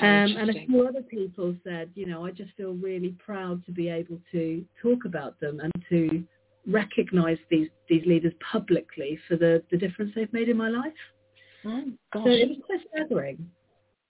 Um, 0.00 0.36
and 0.36 0.50
a 0.50 0.66
few 0.66 0.86
other 0.86 1.02
people 1.02 1.54
said, 1.64 1.90
you 1.94 2.06
know, 2.06 2.24
I 2.24 2.30
just 2.30 2.50
feel 2.56 2.72
really 2.74 3.14
proud 3.24 3.64
to 3.66 3.72
be 3.72 3.88
able 3.88 4.18
to 4.32 4.64
talk 4.80 5.04
about 5.04 5.38
them 5.38 5.60
and 5.60 5.72
to 5.90 6.24
recognize 6.66 7.38
these, 7.50 7.68
these 7.88 8.04
leaders 8.06 8.32
publicly 8.50 9.18
for 9.28 9.36
the, 9.36 9.62
the 9.70 9.76
difference 9.76 10.12
they've 10.14 10.32
made 10.32 10.48
in 10.48 10.56
my 10.56 10.68
life. 10.68 10.92
Oh, 11.64 11.84
gosh. 12.12 12.24
So 12.24 12.30
it 12.30 12.48
was 12.48 12.58
quite 12.66 12.80
staggering. 12.92 13.50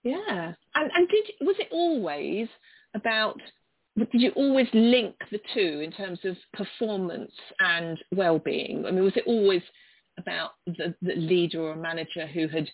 Yeah. 0.04 0.52
And, 0.74 0.90
and 0.94 1.08
did, 1.08 1.24
was 1.40 1.56
it 1.58 1.68
always 1.70 2.48
about 2.94 3.40
did 3.96 4.08
you 4.12 4.30
always 4.37 4.68
link 4.72 5.14
the 5.30 5.40
two 5.54 5.80
in 5.80 5.92
terms 5.92 6.18
of 6.25 6.37
performance 6.54 7.32
and 7.61 7.99
well-being? 8.14 8.87
I 8.87 8.90
mean, 8.90 9.04
was 9.04 9.16
it 9.16 9.25
always 9.26 9.62
about 10.18 10.52
the, 10.66 10.94
the 11.02 11.14
leader 11.14 11.61
or 11.61 11.76
manager 11.76 12.26
who 12.26 12.49
had 12.49 12.68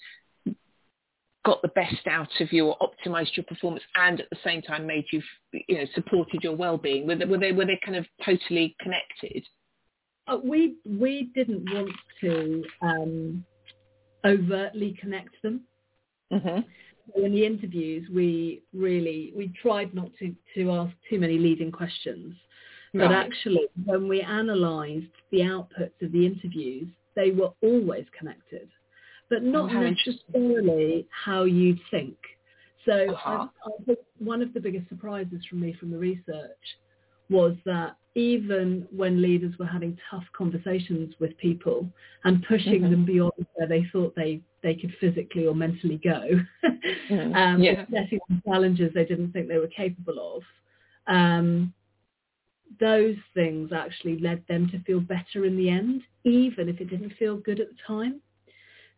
got 1.44 1.60
the 1.62 1.68
best 1.68 2.06
out 2.08 2.28
of 2.40 2.52
you 2.52 2.66
or 2.66 2.76
optimized 2.78 3.37
your 3.37 3.44
performance 3.44 3.82
and 3.96 4.20
at 4.20 4.30
the 4.30 4.38
same 4.44 4.62
time 4.62 4.87
made 4.87 5.06
you, 5.12 5.22
you 5.68 5.78
know, 5.78 5.84
supported 5.94 6.42
your 6.42 6.54
well-being? 6.54 7.06
Were 7.06 7.16
they, 7.16 7.25
were 7.25 7.38
they, 7.38 7.52
were 7.52 7.66
they 7.66 7.80
kind 7.84 7.96
of 7.96 8.06
totally 8.25 8.76
connected? 8.80 9.44
Uh, 10.28 10.38
we, 10.44 10.76
we 10.87 11.30
didn't 11.34 11.68
want 11.72 11.90
to 12.20 12.64
um, 12.82 13.44
overtly 14.25 14.96
connect 15.00 15.40
them. 15.42 15.62
Mm-hmm 16.32 16.60
in 17.16 17.32
the 17.32 17.44
interviews, 17.44 18.08
we 18.12 18.62
really 18.72 19.32
we 19.36 19.52
tried 19.60 19.94
not 19.94 20.10
to 20.18 20.34
to 20.54 20.70
ask 20.72 20.92
too 21.08 21.18
many 21.18 21.38
leading 21.38 21.70
questions, 21.70 22.34
right. 22.94 23.08
but 23.08 23.12
actually 23.12 23.66
when 23.84 24.08
we 24.08 24.20
analysed 24.20 25.06
the 25.30 25.40
outputs 25.40 26.00
of 26.02 26.12
the 26.12 26.26
interviews, 26.26 26.88
they 27.16 27.30
were 27.30 27.50
always 27.62 28.04
connected, 28.16 28.68
but 29.30 29.42
not 29.42 29.72
necessarily 29.72 31.06
how 31.10 31.44
you'd 31.44 31.80
think. 31.90 32.16
So 32.84 33.10
uh-huh. 33.12 33.46
I, 33.64 33.68
I 33.68 33.84
think 33.84 33.98
one 34.18 34.40
of 34.40 34.54
the 34.54 34.60
biggest 34.60 34.88
surprises 34.88 35.44
from 35.48 35.60
me 35.60 35.74
from 35.78 35.90
the 35.90 35.98
research 35.98 36.56
was 37.28 37.56
that 37.66 37.96
even 38.14 38.86
when 38.90 39.22
leaders 39.22 39.54
were 39.58 39.66
having 39.66 39.96
tough 40.10 40.24
conversations 40.36 41.14
with 41.20 41.36
people 41.38 41.86
and 42.24 42.44
pushing 42.48 42.82
mm-hmm. 42.82 42.90
them 42.90 43.04
beyond 43.04 43.46
where 43.54 43.68
they 43.68 43.84
thought 43.92 44.14
they 44.16 44.40
they 44.62 44.74
could 44.74 44.94
physically 45.00 45.46
or 45.46 45.54
mentally 45.54 46.00
go, 46.02 46.22
mm, 47.10 47.36
um, 47.36 47.62
yeah. 47.62 47.84
setting 47.90 48.20
challenges 48.46 48.92
they 48.94 49.04
didn't 49.04 49.32
think 49.32 49.48
they 49.48 49.58
were 49.58 49.68
capable 49.68 50.36
of. 50.36 50.42
Um, 51.14 51.72
those 52.80 53.16
things 53.34 53.70
actually 53.72 54.18
led 54.18 54.42
them 54.48 54.68
to 54.70 54.82
feel 54.82 55.00
better 55.00 55.44
in 55.44 55.56
the 55.56 55.70
end, 55.70 56.02
even 56.24 56.68
if 56.68 56.80
it 56.80 56.90
didn't 56.90 57.14
feel 57.18 57.36
good 57.36 57.60
at 57.60 57.68
the 57.68 57.76
time. 57.86 58.20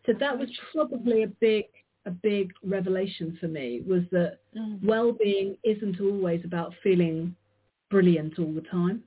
So 0.06 0.12
that 0.18 0.38
was 0.38 0.48
probably 0.72 1.22
a 1.22 1.28
big 1.28 1.64
a 2.06 2.10
big 2.10 2.50
revelation 2.62 3.36
for 3.38 3.46
me 3.46 3.82
was 3.86 4.02
that 4.10 4.38
mm. 4.56 4.82
well-being 4.82 5.54
isn't 5.64 6.00
always 6.00 6.40
about 6.46 6.72
feeling 6.82 7.36
brilliant 7.90 8.38
all 8.38 8.52
the 8.54 8.62
time. 8.62 9.02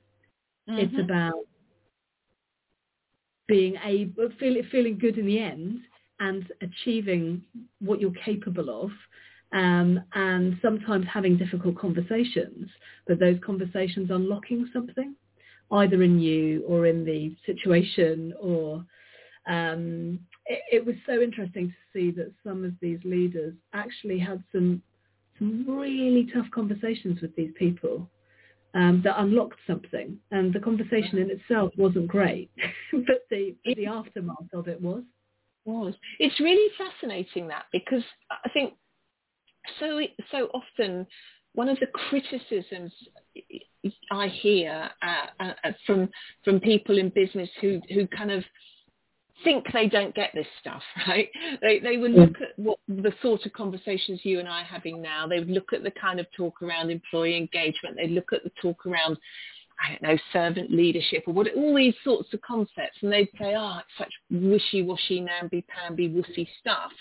Mm-hmm. 0.70 0.80
It's 0.80 1.00
about 1.00 1.40
being 3.48 3.76
able, 3.84 4.30
feel, 4.40 4.62
feeling 4.72 5.00
good 5.00 5.18
in 5.18 5.26
the 5.26 5.40
end 5.40 5.82
and 6.20 6.52
achieving 6.62 7.44
what 7.80 8.00
you're 8.00 8.12
capable 8.26 8.84
of 8.84 8.92
um, 9.54 10.02
and 10.14 10.58
sometimes 10.62 11.06
having 11.12 11.38
difficult 11.38 11.78
conversations, 11.78 12.70
but 13.08 13.20
those 13.20 13.38
conversations 13.46 14.10
unlocking 14.10 14.68
something, 14.74 15.16
either 15.72 16.02
in 16.02 16.20
you 16.20 16.64
or 16.68 16.88
in 16.88 17.06
the 17.06 17.36
situation 17.46 18.34
or 18.40 18.84
um, 19.48 20.20
it, 20.46 20.62
it, 20.72 20.86
was 20.86 20.96
so 21.06 21.22
interesting 21.22 21.68
to 21.68 21.76
see 21.94 22.12
that 22.12 22.32
some 22.46 22.64
of 22.64 22.72
these 22.82 23.00
leaders 23.04 23.54
actually 23.74 24.18
had 24.18 24.42
some 24.54 24.82
some 25.38 25.66
really 25.68 26.30
tough 26.34 26.46
conversations 26.54 27.22
with 27.22 27.36
these 27.36 27.52
people 27.58 28.08
um, 28.74 29.02
that 29.04 29.20
unlocked 29.20 29.60
something. 29.68 30.18
And 30.32 30.54
the 30.54 30.60
conversation 30.60 31.18
in 31.18 31.30
itself 31.30 31.72
wasn't 31.78 32.08
great, 32.08 32.50
but 32.92 33.26
the, 33.30 33.56
the 33.66 33.88
aftermath 33.88 34.54
of 34.54 34.68
it 34.68 34.82
was. 34.82 35.04
Was. 35.66 35.94
It's 36.20 36.40
really 36.40 36.70
fascinating 36.78 37.48
that 37.48 37.66
because 37.72 38.04
I 38.30 38.50
think 38.50 38.74
so 39.80 40.02
so 40.32 40.50
often 40.54 41.08
one 41.54 41.70
of 41.70 41.80
the 41.80 41.88
criticisms 41.88 42.92
I 44.12 44.28
hear 44.28 44.90
uh, 45.02 45.44
uh, 45.44 45.72
from 45.86 46.10
from 46.44 46.60
people 46.60 46.98
in 46.98 47.10
business 47.10 47.50
who 47.62 47.80
who 47.94 48.08
kind 48.08 48.32
of 48.32 48.44
think 49.44 49.66
they 49.74 49.88
don't 49.88 50.16
get 50.16 50.32
this 50.34 50.48
stuff, 50.60 50.82
right? 51.08 51.30
They 51.62 51.80
they 51.80 51.98
would 51.98 52.12
look 52.12 52.36
at 52.42 52.58
what 52.58 52.80
the 52.88 53.14
sort 53.22 53.46
of 53.46 53.54
conversations 53.54 54.22
you 54.24 54.40
and 54.40 54.48
I 54.48 54.62
are 54.62 54.66
having 54.66 55.02
now. 55.02 55.28
They 55.28 55.40
would 55.40 55.50
look 55.50 55.74
at 55.74 55.84
the 55.84 55.92
kind 55.92 56.20
of 56.20 56.28
talk 56.36 56.62
around 56.62 56.90
employee 56.90 57.38
engagement. 57.38 57.98
They 57.98 58.08
look 58.08 58.34
at 58.34 58.44
the 58.44 58.52
talk 58.62 58.86
around 58.86 59.18
I 59.80 59.92
don't 59.92 60.02
know, 60.02 60.18
servant 60.32 60.72
leadership 60.72 61.24
or 61.28 61.34
what, 61.34 61.48
all 61.56 61.76
these 61.76 61.96
sorts 62.04 62.34
of 62.34 62.42
concepts. 62.42 62.98
And 63.02 63.12
they'd 63.12 63.30
say, 63.40 63.56
oh, 63.58 63.80
it's 63.80 63.98
such 63.98 64.14
wishy-washy, 64.30 65.22
namby-pamby, 65.22 66.10
wussy 66.10 66.48
stuff. 66.60 66.92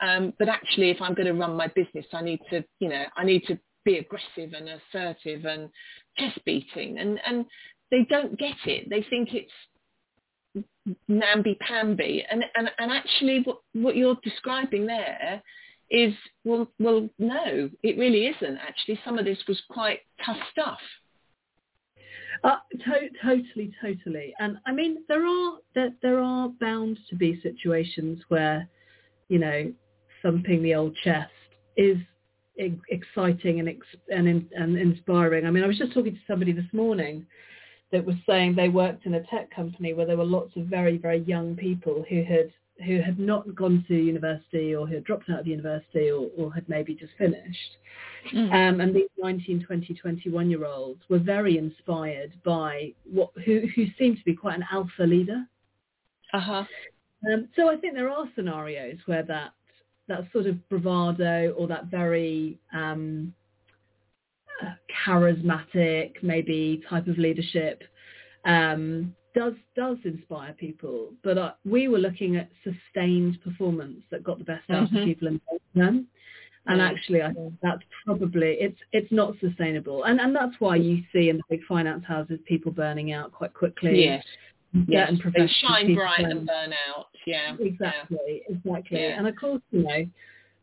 Um, 0.00 0.32
but 0.38 0.48
actually, 0.48 0.90
if 0.90 1.02
I'm 1.02 1.14
going 1.14 1.26
to 1.26 1.34
run 1.34 1.56
my 1.56 1.66
business, 1.68 2.06
I 2.12 2.22
need 2.22 2.40
to, 2.50 2.64
you 2.78 2.88
know, 2.88 3.04
I 3.16 3.24
need 3.24 3.44
to 3.48 3.58
be 3.84 3.98
aggressive 3.98 4.54
and 4.54 4.68
assertive 4.68 5.44
and 5.44 5.68
chest 6.16 6.38
beating. 6.44 6.98
And, 6.98 7.20
and 7.26 7.44
they 7.90 8.06
don't 8.08 8.38
get 8.38 8.56
it. 8.66 8.88
They 8.88 9.04
think 9.10 9.34
it's 9.34 9.52
namby-pamby. 11.08 12.24
And, 12.30 12.44
and, 12.54 12.70
and 12.78 12.90
actually 12.90 13.42
what, 13.44 13.58
what 13.74 13.96
you're 13.96 14.18
describing 14.22 14.86
there 14.86 15.42
is, 15.90 16.14
well, 16.44 16.70
well, 16.78 17.08
no, 17.18 17.68
it 17.82 17.98
really 17.98 18.26
isn't. 18.26 18.58
Actually, 18.58 19.00
some 19.04 19.18
of 19.18 19.24
this 19.24 19.38
was 19.48 19.60
quite 19.68 20.00
tough 20.24 20.38
stuff. 20.52 20.78
Uh, 22.42 22.56
to- 22.72 23.10
totally, 23.22 23.72
totally. 23.82 24.34
And 24.38 24.58
I 24.66 24.72
mean, 24.72 24.98
there 25.08 25.26
are 25.26 25.58
there, 25.74 25.90
there 26.02 26.20
are 26.20 26.48
bound 26.60 26.98
to 27.10 27.16
be 27.16 27.40
situations 27.42 28.20
where, 28.28 28.68
you 29.28 29.38
know, 29.38 29.72
thumping 30.22 30.62
the 30.62 30.74
old 30.74 30.96
chest 31.04 31.30
is 31.76 31.96
exciting 32.56 33.60
and, 33.60 33.68
ex- 33.68 33.86
and, 34.08 34.28
and 34.54 34.76
inspiring. 34.76 35.46
I 35.46 35.50
mean, 35.50 35.64
I 35.64 35.66
was 35.66 35.78
just 35.78 35.94
talking 35.94 36.14
to 36.14 36.20
somebody 36.26 36.52
this 36.52 36.70
morning 36.72 37.26
that 37.92 38.04
was 38.04 38.16
saying 38.26 38.54
they 38.54 38.68
worked 38.68 39.06
in 39.06 39.14
a 39.14 39.22
tech 39.24 39.50
company 39.54 39.94
where 39.94 40.06
there 40.06 40.16
were 40.16 40.24
lots 40.24 40.56
of 40.56 40.66
very, 40.66 40.98
very 40.98 41.20
young 41.20 41.56
people 41.56 42.04
who 42.08 42.22
had 42.22 42.50
who 42.86 43.00
had 43.00 43.18
not 43.18 43.54
gone 43.54 43.84
to 43.88 43.94
university 43.94 44.74
or 44.74 44.86
who 44.86 44.94
had 44.94 45.04
dropped 45.04 45.28
out 45.30 45.40
of 45.40 45.46
university 45.46 46.10
or, 46.10 46.28
or 46.36 46.52
had 46.52 46.68
maybe 46.68 46.94
just 46.94 47.12
finished. 47.18 47.76
Mm. 48.34 48.52
Um, 48.52 48.80
and 48.80 48.94
these 48.94 49.08
19, 49.18 49.64
20, 49.64 49.94
21 49.94 50.50
year 50.50 50.64
olds 50.64 51.00
were 51.08 51.18
very 51.18 51.58
inspired 51.58 52.32
by 52.44 52.92
what 53.10 53.30
who, 53.44 53.62
who 53.74 53.86
seemed 53.98 54.18
to 54.18 54.24
be 54.24 54.34
quite 54.34 54.56
an 54.56 54.64
alpha 54.70 55.02
leader. 55.02 55.44
Uh-huh. 56.32 56.64
Um, 57.32 57.48
so 57.56 57.70
I 57.70 57.76
think 57.76 57.94
there 57.94 58.10
are 58.10 58.26
scenarios 58.34 58.98
where 59.06 59.22
that 59.24 59.52
that 60.08 60.24
sort 60.32 60.46
of 60.46 60.68
bravado 60.68 61.54
or 61.56 61.68
that 61.68 61.86
very 61.86 62.58
um, 62.72 63.32
uh, 64.62 64.70
charismatic 65.06 66.14
maybe 66.22 66.82
type 66.88 67.06
of 67.06 67.16
leadership 67.16 67.82
um, 68.44 69.14
does 69.34 69.54
does 69.76 69.98
inspire 70.04 70.52
people. 70.54 71.12
But 71.22 71.38
uh, 71.38 71.52
we 71.64 71.88
were 71.88 71.98
looking 71.98 72.36
at 72.36 72.50
sustained 72.64 73.38
performance 73.42 74.00
that 74.10 74.24
got 74.24 74.38
the 74.38 74.44
best 74.44 74.68
out 74.70 74.88
mm-hmm. 74.88 74.96
of 74.96 75.04
people 75.04 75.28
in 75.28 75.40
them. 75.74 76.06
And 76.66 76.80
actually, 76.80 77.22
I 77.22 77.32
think 77.32 77.54
that's 77.62 77.82
probably 78.04 78.56
it's 78.60 78.78
it's 78.92 79.10
not 79.10 79.34
sustainable, 79.40 80.04
and 80.04 80.20
and 80.20 80.36
that's 80.36 80.54
why 80.58 80.76
you 80.76 81.02
see 81.12 81.30
in 81.30 81.38
the 81.38 81.42
big 81.48 81.64
finance 81.64 82.04
houses 82.06 82.38
people 82.46 82.70
burning 82.70 83.12
out 83.12 83.32
quite 83.32 83.54
quickly. 83.54 84.04
Yes, 84.04 84.24
yes, 84.86 85.12
they 85.34 85.48
shine 85.62 85.94
bright 85.94 86.20
and 86.20 86.46
burn 86.46 86.74
out. 86.88 87.06
Yeah, 87.26 87.56
exactly, 87.58 88.42
yeah. 88.48 88.56
exactly. 88.56 89.00
Yeah. 89.00 89.18
And 89.18 89.26
of 89.26 89.36
course, 89.36 89.62
you 89.70 89.82
know 89.82 90.04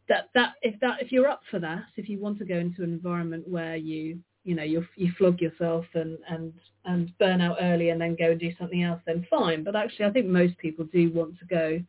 that 0.08 0.30
that 0.36 0.54
if 0.62 0.80
that 0.82 1.02
if 1.02 1.12
you're 1.12 1.28
up 1.28 1.42
for 1.50 1.60
that, 1.60 1.84
if 1.96 2.08
you 2.08 2.20
want 2.20 2.38
to 2.40 2.46
go 2.46 2.58
into 2.58 2.84
an 2.84 2.92
environment 2.92 3.48
where 3.48 3.76
you 3.76 4.20
you 4.48 4.56
know 4.56 4.64
you 4.64 4.86
you 4.96 5.12
flog 5.18 5.42
yourself 5.42 5.86
and 5.94 6.18
and 6.30 6.54
and 6.86 7.16
burn 7.20 7.42
out 7.42 7.58
early 7.60 7.90
and 7.90 8.00
then 8.00 8.16
go 8.16 8.32
and 8.32 8.40
do 8.40 8.52
something 8.58 8.82
else, 8.82 9.02
then 9.06 9.28
fine. 9.30 9.64
But 9.64 9.76
actually, 9.76 10.06
I 10.06 10.12
think 10.12 10.26
most 10.28 10.58
people 10.58 10.86
do 10.86 11.12
want 11.12 11.38
to 11.40 11.46
go 11.46 11.80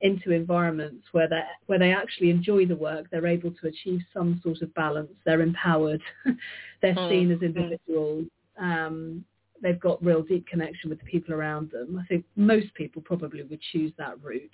into 0.00 0.32
environments 0.32 1.04
where 1.12 1.28
they 1.28 1.42
where 1.66 1.78
they 1.78 1.92
actually 1.92 2.30
enjoy 2.30 2.64
the 2.64 2.74
work. 2.74 3.06
They're 3.10 3.26
able 3.26 3.50
to 3.50 3.68
achieve 3.68 4.00
some 4.14 4.40
sort 4.42 4.62
of 4.62 4.72
balance. 4.74 5.12
They're 5.26 5.42
empowered. 5.42 6.00
they're 6.82 6.94
mm. 6.94 7.08
seen 7.10 7.30
as 7.30 7.42
individuals. 7.42 8.24
Um, 8.58 9.22
they've 9.62 9.80
got 9.80 10.02
real 10.02 10.22
deep 10.22 10.46
connection 10.46 10.88
with 10.88 11.00
the 11.00 11.04
people 11.04 11.34
around 11.34 11.70
them. 11.70 12.00
I 12.02 12.06
think 12.06 12.24
most 12.34 12.72
people 12.74 13.02
probably 13.02 13.42
would 13.42 13.60
choose 13.72 13.92
that 13.98 14.22
route. 14.22 14.50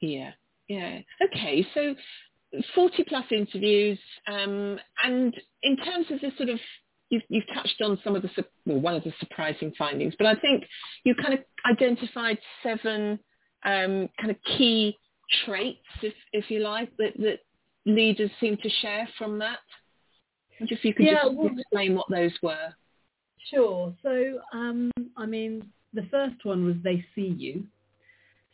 Yeah. 0.00 0.30
Yeah. 0.68 1.00
Okay. 1.22 1.66
So 1.74 1.94
40 2.74 3.04
plus 3.04 3.24
interviews. 3.30 3.98
Um, 4.26 4.78
and 5.02 5.34
in 5.62 5.76
terms 5.76 6.06
of 6.10 6.20
the 6.20 6.30
sort 6.36 6.48
of 6.48 6.58
you've, 7.14 7.22
you've 7.28 7.54
touched 7.54 7.80
on 7.82 7.98
some 8.04 8.14
of 8.16 8.22
the, 8.22 8.30
well, 8.66 8.80
one 8.80 8.94
of 8.94 9.04
the 9.04 9.12
surprising 9.20 9.72
findings, 9.78 10.14
but 10.18 10.26
I 10.26 10.34
think 10.34 10.64
you 11.04 11.14
kind 11.14 11.34
of 11.34 11.40
identified 11.70 12.38
seven 12.62 13.18
um, 13.64 14.08
kind 14.20 14.30
of 14.30 14.36
key 14.56 14.96
traits, 15.44 15.78
if, 16.02 16.14
if 16.32 16.50
you 16.50 16.60
like, 16.60 16.90
that, 16.98 17.12
that 17.18 17.38
leaders 17.86 18.30
seem 18.40 18.56
to 18.58 18.68
share 18.82 19.08
from 19.18 19.38
that. 19.38 19.58
And 20.58 20.70
if 20.70 20.84
you 20.84 20.94
could 20.94 21.06
yeah, 21.06 21.24
just 21.24 21.36
well, 21.36 21.50
explain 21.56 21.94
what 21.94 22.06
those 22.10 22.32
were. 22.42 22.74
Sure. 23.50 23.94
So, 24.02 24.40
um, 24.52 24.90
I 25.16 25.26
mean, 25.26 25.68
the 25.92 26.06
first 26.10 26.44
one 26.44 26.64
was 26.64 26.76
they 26.82 27.04
see 27.14 27.34
you. 27.38 27.64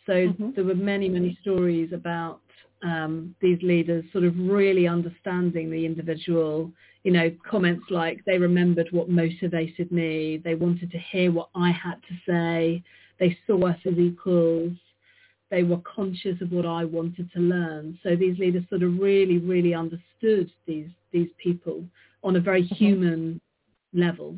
So 0.06 0.12
mm-hmm. 0.12 0.50
there 0.54 0.64
were 0.64 0.74
many, 0.74 1.08
many 1.08 1.38
stories 1.42 1.92
about 1.92 2.40
um, 2.82 3.34
these 3.40 3.58
leaders 3.62 4.04
sort 4.12 4.24
of 4.24 4.34
really 4.38 4.88
understanding 4.88 5.70
the 5.70 5.84
individual, 5.84 6.72
you 7.04 7.12
know, 7.12 7.30
comments 7.48 7.84
like 7.90 8.24
they 8.26 8.38
remembered 8.38 8.88
what 8.90 9.08
motivated 9.08 9.90
me, 9.90 10.40
they 10.44 10.54
wanted 10.54 10.90
to 10.90 10.98
hear 10.98 11.32
what 11.32 11.48
I 11.54 11.70
had 11.70 11.96
to 12.08 12.14
say, 12.26 12.82
they 13.18 13.38
saw 13.46 13.68
us 13.68 13.78
as 13.86 13.98
equals, 13.98 14.72
they 15.50 15.62
were 15.62 15.78
conscious 15.78 16.40
of 16.40 16.52
what 16.52 16.66
I 16.66 16.84
wanted 16.84 17.30
to 17.32 17.40
learn. 17.40 17.98
So 18.02 18.14
these 18.16 18.38
leaders 18.38 18.64
sort 18.68 18.82
of 18.82 18.98
really, 18.98 19.38
really 19.38 19.74
understood 19.74 20.50
these 20.66 20.88
these 21.12 21.30
people 21.42 21.84
on 22.22 22.36
a 22.36 22.40
very 22.40 22.62
mm-hmm. 22.62 22.74
human 22.74 23.40
level. 23.92 24.36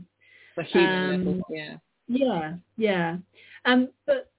A 0.57 0.62
human 0.62 1.14
um, 1.14 1.27
level, 1.27 1.42
yeah. 1.51 1.77
Yeah, 2.09 2.55
yeah. 2.77 3.16
Um, 3.64 3.88
but 4.07 4.31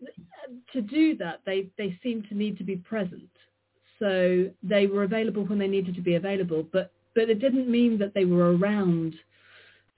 to 0.73 0.81
do 0.81 1.15
that, 1.17 1.41
they, 1.45 1.67
they 1.77 1.97
seem 2.03 2.23
to 2.29 2.35
need 2.35 2.57
to 2.57 2.63
be 2.63 2.75
present. 2.75 3.29
So 3.99 4.49
they 4.61 4.87
were 4.87 5.03
available 5.03 5.45
when 5.45 5.59
they 5.59 5.67
needed 5.67 5.95
to 5.95 6.01
be 6.01 6.15
available, 6.15 6.67
but 6.71 6.91
but 7.15 7.29
it 7.29 7.39
didn't 7.39 7.69
mean 7.69 7.97
that 7.99 8.13
they 8.13 8.25
were 8.25 8.55
around 8.55 9.15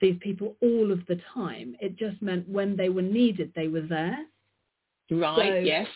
these 0.00 0.16
people 0.20 0.56
all 0.60 0.92
of 0.92 1.00
the 1.06 1.18
time. 1.32 1.76
It 1.80 1.96
just 1.96 2.20
meant 2.20 2.48
when 2.48 2.76
they 2.76 2.88
were 2.88 3.02
needed, 3.02 3.52
they 3.54 3.68
were 3.68 3.82
there. 3.82 4.18
Right. 5.10 5.52
So 5.52 5.54
yes. 5.58 5.86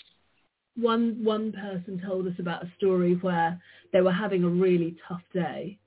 One 0.76 1.22
one 1.22 1.52
person 1.52 2.00
told 2.06 2.26
us 2.26 2.38
about 2.38 2.64
a 2.64 2.72
story 2.76 3.14
where 3.14 3.61
they 3.92 4.00
were 4.00 4.12
having 4.12 4.44
a 4.44 4.48
really 4.48 4.96
tough 5.06 5.22
day. 5.35 5.78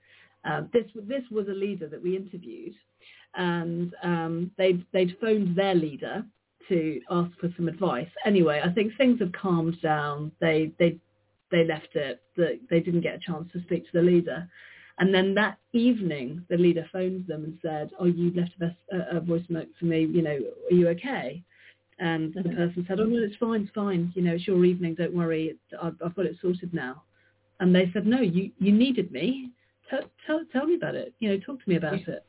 Um, 0.46 0.70
this 0.74 0.86
this 1.08 1.24
was 1.32 1.48
a 1.48 1.54
leader 1.54 1.88
that 1.88 2.04
we 2.04 2.18
interviewed, 2.18 2.74
and 3.34 3.96
um, 4.04 4.52
they'd 4.58 4.86
they'd 4.92 5.18
phoned 5.22 5.56
their 5.56 5.74
leader 5.74 6.26
to 6.70 7.02
ask 7.10 7.32
for 7.40 7.50
some 7.56 7.68
advice. 7.68 8.10
Anyway, 8.26 8.62
I 8.64 8.70
think 8.72 8.96
things 8.98 9.20
have 9.20 9.32
calmed 9.32 9.82
down. 9.82 10.32
They 10.42 10.72
they 10.80 11.00
they 11.50 11.64
left 11.64 11.96
it, 11.96 12.22
that 12.36 12.60
they 12.70 12.82
didn't 12.82 13.02
get 13.02 13.16
a 13.16 13.20
chance 13.20 13.52
to 13.54 13.62
speak 13.62 13.86
to 13.86 13.92
the 13.94 14.02
leader. 14.02 14.50
And 15.00 15.14
then 15.14 15.34
that 15.36 15.58
evening, 15.74 16.46
the 16.50 16.58
leader 16.58 16.88
phoned 16.92 17.26
them 17.28 17.44
and 17.44 17.58
said, 17.62 17.92
oh, 18.00 18.06
you 18.06 18.32
left 18.36 18.52
a, 18.62 19.18
a 19.18 19.20
voice 19.20 19.44
note 19.50 19.70
for 19.80 19.86
me, 19.86 20.06
you 20.06 20.22
know, 20.22 20.40
are 20.70 20.76
you 20.76 20.88
okay? 20.90 21.44
And 22.00 22.34
the 22.34 22.44
person 22.44 22.86
said, 22.88 23.00
oh, 23.00 23.06
no, 23.06 23.24
it's 23.24 23.36
fine, 23.38 23.62
it's 23.62 23.72
fine. 23.74 24.12
You 24.16 24.24
know, 24.24 24.34
it's 24.34 24.48
your 24.48 24.64
evening, 24.66 24.96
don't 24.96 25.16
worry, 25.16 25.58
I've, 25.82 25.96
I've 26.04 26.16
got 26.16 26.26
it 26.26 26.38
sorted 26.42 26.74
now. 26.74 27.04
And 27.60 27.74
they 27.74 27.90
said, 27.94 28.06
no, 28.06 28.22
you, 28.22 28.52
you 28.60 28.72
needed 28.72 29.12
me. 29.12 29.52
Tell, 29.90 30.02
tell, 30.28 30.42
tell 30.52 30.66
me 30.66 30.76
about 30.76 30.96
it. 30.96 31.14
You 31.20 31.30
know, 31.30 31.38
talk 31.40 31.64
to 31.64 31.70
me 31.70 31.76
about 31.78 31.96
it. 31.96 32.26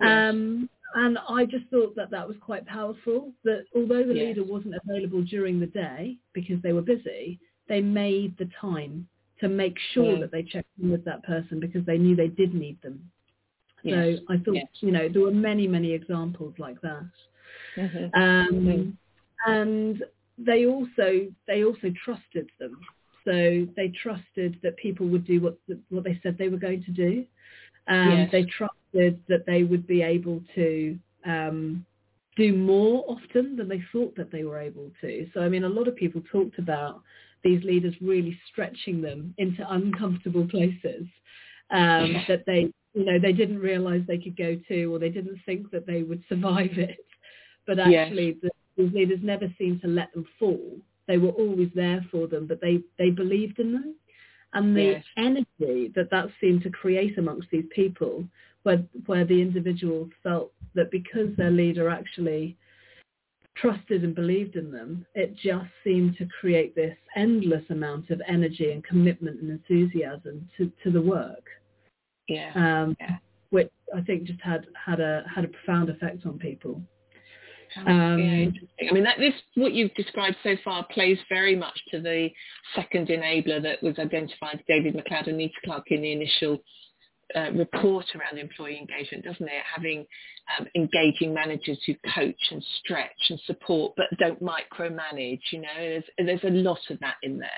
Um, 0.00 0.68
and 0.94 1.18
I 1.28 1.44
just 1.44 1.66
thought 1.70 1.94
that 1.96 2.10
that 2.10 2.26
was 2.26 2.36
quite 2.40 2.66
powerful, 2.66 3.32
that 3.44 3.64
although 3.74 4.04
the 4.04 4.14
yes. 4.14 4.36
leader 4.36 4.44
wasn't 4.44 4.74
available 4.84 5.22
during 5.22 5.60
the 5.60 5.66
day 5.66 6.16
because 6.32 6.60
they 6.62 6.72
were 6.72 6.82
busy, 6.82 7.38
they 7.68 7.80
made 7.80 8.36
the 8.38 8.48
time 8.60 9.08
to 9.44 9.48
make 9.50 9.76
sure 9.92 10.18
that 10.18 10.32
they 10.32 10.42
checked 10.42 10.70
in 10.82 10.90
with 10.90 11.04
that 11.04 11.22
person 11.22 11.60
because 11.60 11.84
they 11.84 11.98
knew 11.98 12.16
they 12.16 12.28
did 12.28 12.54
need 12.54 12.80
them. 12.82 13.10
Yes. 13.82 14.18
So 14.26 14.34
I 14.34 14.38
thought, 14.38 14.54
yes. 14.54 14.66
you 14.80 14.90
know, 14.90 15.08
there 15.10 15.20
were 15.20 15.30
many, 15.30 15.68
many 15.68 15.92
examples 15.92 16.54
like 16.58 16.80
that. 16.80 17.10
Mm-hmm. 17.76 18.20
Um, 18.20 18.48
mm-hmm. 18.52 19.50
And 19.50 20.02
they 20.38 20.64
also 20.64 21.26
they 21.46 21.62
also 21.62 21.92
trusted 22.02 22.48
them. 22.58 22.78
So 23.24 23.66
they 23.76 23.92
trusted 24.02 24.58
that 24.62 24.78
people 24.78 25.06
would 25.08 25.26
do 25.26 25.40
what 25.42 25.58
what 25.90 26.04
they 26.04 26.18
said 26.22 26.38
they 26.38 26.48
were 26.48 26.56
going 26.56 26.82
to 26.84 26.90
do. 26.90 27.26
Um, 27.86 28.10
yes. 28.10 28.28
They 28.32 28.44
trusted 28.44 29.20
that 29.28 29.44
they 29.46 29.62
would 29.62 29.86
be 29.86 30.00
able 30.00 30.42
to 30.54 30.98
um, 31.26 31.84
do 32.36 32.56
more 32.56 33.04
often 33.06 33.56
than 33.56 33.68
they 33.68 33.82
thought 33.92 34.16
that 34.16 34.32
they 34.32 34.44
were 34.44 34.58
able 34.58 34.90
to. 35.02 35.28
So 35.34 35.40
I 35.40 35.50
mean, 35.50 35.64
a 35.64 35.68
lot 35.68 35.86
of 35.86 35.96
people 35.96 36.22
talked 36.32 36.58
about 36.58 37.02
these 37.44 37.62
leaders 37.62 37.94
really 38.00 38.38
stretching 38.50 39.00
them 39.00 39.34
into 39.38 39.64
uncomfortable 39.72 40.48
places 40.48 41.06
um, 41.70 42.24
that 42.28 42.44
they, 42.46 42.72
you 42.94 43.04
know, 43.04 43.18
they 43.20 43.32
didn't 43.32 43.58
realize 43.58 44.02
they 44.06 44.18
could 44.18 44.36
go 44.36 44.56
to 44.68 44.84
or 44.86 44.98
they 44.98 45.10
didn't 45.10 45.38
think 45.46 45.70
that 45.70 45.86
they 45.86 46.02
would 46.02 46.22
survive 46.28 46.76
it. 46.78 46.98
But 47.66 47.78
actually, 47.78 48.36
yes. 48.42 48.52
the, 48.76 48.82
these 48.82 48.92
leaders 48.92 49.20
never 49.22 49.52
seemed 49.58 49.80
to 49.82 49.88
let 49.88 50.12
them 50.12 50.26
fall. 50.38 50.76
They 51.06 51.18
were 51.18 51.30
always 51.30 51.70
there 51.74 52.04
for 52.10 52.26
them, 52.26 52.46
but 52.46 52.60
they, 52.60 52.80
they 52.98 53.10
believed 53.10 53.58
in 53.58 53.72
them. 53.72 53.94
And 54.52 54.76
the 54.76 54.82
yes. 54.82 55.04
energy 55.16 55.92
that 55.96 56.10
that 56.10 56.28
seemed 56.40 56.62
to 56.62 56.70
create 56.70 57.18
amongst 57.18 57.48
these 57.50 57.64
people 57.74 58.24
where 58.62 58.82
where 59.06 59.24
the 59.24 59.40
individuals 59.40 60.10
felt 60.22 60.52
that 60.74 60.90
because 60.90 61.28
their 61.36 61.50
leader 61.50 61.88
actually 61.88 62.56
trusted 63.56 64.04
and 64.04 64.14
believed 64.14 64.56
in 64.56 64.70
them, 64.70 65.06
it 65.14 65.34
just 65.36 65.70
seemed 65.84 66.16
to 66.18 66.26
create 66.40 66.74
this 66.74 66.96
endless 67.16 67.64
amount 67.70 68.10
of 68.10 68.20
energy 68.26 68.72
and 68.72 68.84
commitment 68.84 69.40
and 69.40 69.50
enthusiasm 69.50 70.48
to, 70.56 70.70
to 70.82 70.90
the 70.90 71.00
work. 71.00 71.44
Yeah. 72.28 72.52
Um, 72.54 72.96
yeah. 73.00 73.16
Which 73.50 73.70
I 73.94 74.00
think 74.00 74.24
just 74.24 74.40
had, 74.40 74.66
had 74.84 75.00
a 75.00 75.24
had 75.32 75.44
a 75.44 75.48
profound 75.48 75.88
effect 75.88 76.26
on 76.26 76.38
people. 76.38 76.82
Um, 77.86 78.18
yeah. 78.18 78.88
I 78.88 78.92
mean, 78.92 79.04
that, 79.04 79.18
this 79.18 79.34
what 79.54 79.72
you've 79.72 79.94
described 79.94 80.36
so 80.42 80.56
far 80.64 80.84
plays 80.92 81.18
very 81.28 81.56
much 81.56 81.78
to 81.90 82.00
the 82.00 82.30
second 82.74 83.08
enabler 83.08 83.62
that 83.62 83.82
was 83.82 83.98
identified 83.98 84.62
David 84.68 84.94
MacLeod 84.94 85.28
and 85.28 85.38
Nita 85.38 85.54
Clarke 85.64 85.90
in 85.90 86.02
the 86.02 86.12
initial 86.12 86.58
uh, 87.34 87.50
report 87.52 88.06
around 88.14 88.38
employee 88.38 88.78
engagement, 88.78 89.24
doesn't 89.24 89.46
it? 89.46 89.62
Having 89.74 90.06
um, 90.58 90.66
engaging 90.74 91.34
managers 91.34 91.78
who 91.86 91.94
coach 92.14 92.50
and 92.50 92.64
stretch 92.80 93.30
and 93.30 93.40
support, 93.46 93.94
but 93.96 94.06
don't 94.18 94.42
micromanage. 94.42 95.40
You 95.52 95.62
know, 95.62 95.76
there's 95.76 96.04
there's 96.18 96.44
a 96.44 96.50
lot 96.50 96.80
of 96.90 97.00
that 97.00 97.16
in 97.22 97.38
there. 97.38 97.50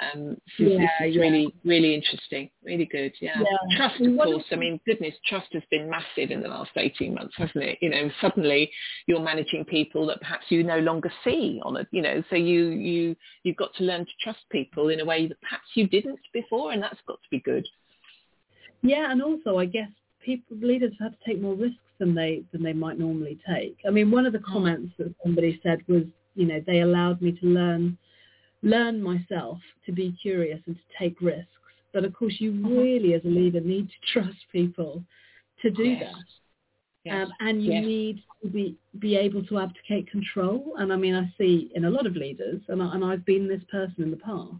Um, 0.00 0.36
so 0.56 0.64
yeah, 0.64 0.78
this 0.78 1.08
is 1.08 1.16
yeah. 1.16 1.22
really, 1.22 1.54
really 1.64 1.94
interesting. 1.94 2.50
Really 2.64 2.84
good. 2.84 3.12
Yeah. 3.20 3.40
yeah. 3.40 3.76
Trust, 3.76 4.00
of 4.00 4.16
course. 4.16 4.44
I 4.52 4.56
mean, 4.56 4.80
goodness, 4.86 5.14
trust 5.26 5.48
has 5.52 5.62
been 5.70 5.90
massive 5.90 6.30
in 6.30 6.40
the 6.40 6.48
last 6.48 6.70
18 6.76 7.14
months, 7.14 7.34
hasn't 7.36 7.64
it? 7.64 7.78
You 7.80 7.90
know, 7.90 8.08
suddenly 8.20 8.70
you're 9.06 9.20
managing 9.20 9.64
people 9.64 10.06
that 10.06 10.20
perhaps 10.20 10.46
you 10.50 10.62
no 10.62 10.78
longer 10.78 11.10
see 11.24 11.60
on 11.64 11.76
a, 11.76 11.86
you 11.90 12.02
know, 12.02 12.22
so 12.30 12.36
you, 12.36 12.66
you, 12.68 13.16
you've 13.42 13.56
got 13.56 13.74
to 13.74 13.84
learn 13.84 14.04
to 14.04 14.12
trust 14.22 14.40
people 14.50 14.88
in 14.88 15.00
a 15.00 15.04
way 15.04 15.26
that 15.26 15.40
perhaps 15.40 15.66
you 15.74 15.88
didn't 15.88 16.20
before 16.32 16.72
and 16.72 16.82
that's 16.82 17.00
got 17.06 17.20
to 17.22 17.28
be 17.30 17.40
good. 17.40 17.66
Yeah. 18.82 19.10
And 19.10 19.22
also 19.22 19.58
I 19.58 19.66
guess 19.66 19.90
people, 20.24 20.56
leaders 20.60 20.92
have 21.00 21.12
to 21.12 21.18
take 21.26 21.40
more 21.40 21.54
risks 21.54 21.78
than 21.98 22.14
they, 22.14 22.42
than 22.52 22.62
they 22.62 22.72
might 22.72 22.98
normally 22.98 23.38
take. 23.48 23.76
I 23.86 23.90
mean, 23.90 24.10
one 24.10 24.26
of 24.26 24.32
the 24.32 24.38
mm. 24.38 24.52
comments 24.52 24.92
that 24.98 25.14
somebody 25.22 25.60
said 25.62 25.80
was, 25.88 26.04
you 26.34 26.46
know, 26.46 26.62
they 26.66 26.80
allowed 26.80 27.20
me 27.20 27.32
to 27.32 27.46
learn 27.46 27.98
learn 28.62 29.02
myself 29.02 29.58
to 29.86 29.92
be 29.92 30.16
curious 30.20 30.60
and 30.66 30.76
to 30.76 30.82
take 30.98 31.20
risks. 31.20 31.46
But 31.92 32.04
of 32.04 32.12
course, 32.12 32.34
you 32.38 32.52
uh-huh. 32.64 32.74
really, 32.74 33.14
as 33.14 33.24
a 33.24 33.28
leader, 33.28 33.60
need 33.60 33.88
to 33.88 34.12
trust 34.12 34.38
people 34.52 35.02
to 35.62 35.70
do 35.70 35.84
yes. 35.84 36.12
that. 36.12 36.24
Yes. 37.04 37.14
Um, 37.26 37.32
and 37.40 37.64
you 37.64 37.72
yes. 37.72 37.84
need 37.84 38.22
to 38.42 38.48
be, 38.48 38.76
be 38.98 39.16
able 39.16 39.44
to 39.44 39.58
abdicate 39.58 40.10
control. 40.10 40.74
And 40.78 40.92
I 40.92 40.96
mean, 40.96 41.14
I 41.14 41.32
see 41.38 41.70
in 41.74 41.84
a 41.84 41.90
lot 41.90 42.06
of 42.06 42.16
leaders, 42.16 42.60
and, 42.68 42.82
I, 42.82 42.94
and 42.94 43.04
I've 43.04 43.24
been 43.24 43.48
this 43.48 43.62
person 43.70 44.02
in 44.02 44.10
the 44.10 44.16
past, 44.16 44.56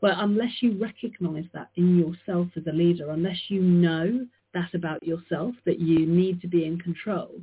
where 0.00 0.14
unless 0.16 0.62
you 0.62 0.78
recognize 0.80 1.44
that 1.52 1.70
in 1.76 1.98
yourself 1.98 2.48
as 2.56 2.66
a 2.66 2.72
leader, 2.72 3.10
unless 3.10 3.38
you 3.48 3.60
know 3.60 4.26
that 4.54 4.72
about 4.74 5.02
yourself, 5.02 5.54
that 5.66 5.80
you 5.80 6.06
need 6.06 6.40
to 6.40 6.48
be 6.48 6.64
in 6.64 6.78
control, 6.78 7.40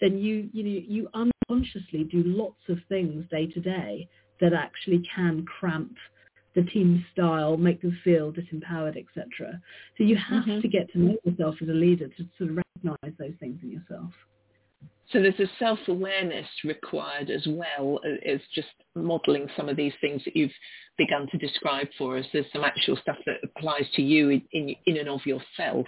then 0.00 0.18
you, 0.18 0.48
you, 0.52 0.62
know, 0.62 0.80
you 0.86 1.08
unconsciously 1.14 2.04
do 2.04 2.22
lots 2.24 2.60
of 2.68 2.78
things 2.88 3.24
day 3.30 3.46
to 3.46 3.60
day 3.60 4.08
that 4.40 4.52
actually 4.52 5.02
can 5.14 5.44
cramp 5.44 5.96
the 6.54 6.62
team 6.62 7.04
style, 7.12 7.56
make 7.56 7.82
them 7.82 7.96
feel 8.02 8.32
disempowered, 8.32 8.96
etc. 8.96 9.60
So 9.96 10.04
you 10.04 10.16
have 10.16 10.44
mm-hmm. 10.44 10.60
to 10.60 10.68
get 10.68 10.90
to 10.92 10.98
know 10.98 11.16
yourself 11.24 11.56
as 11.60 11.68
a 11.68 11.72
leader 11.72 12.08
to 12.08 12.26
sort 12.36 12.50
of 12.50 12.56
recognize 12.56 13.16
those 13.18 13.34
things 13.38 13.58
in 13.62 13.70
yourself. 13.70 14.12
So 15.12 15.22
there's 15.22 15.40
a 15.40 15.50
self-awareness 15.58 16.46
required 16.64 17.30
as 17.30 17.46
well 17.46 17.98
as 18.26 18.40
just 18.54 18.68
modelling 18.94 19.48
some 19.56 19.68
of 19.68 19.76
these 19.76 19.94
things 20.02 20.22
that 20.24 20.36
you've 20.36 20.52
begun 20.98 21.26
to 21.30 21.38
describe 21.38 21.88
for 21.96 22.18
us. 22.18 22.26
There's 22.32 22.52
some 22.52 22.64
actual 22.64 22.96
stuff 23.00 23.16
that 23.24 23.36
applies 23.42 23.86
to 23.94 24.02
you 24.02 24.28
in, 24.30 24.42
in, 24.52 24.74
in 24.84 24.98
and 24.98 25.08
of 25.08 25.24
yourself. 25.24 25.86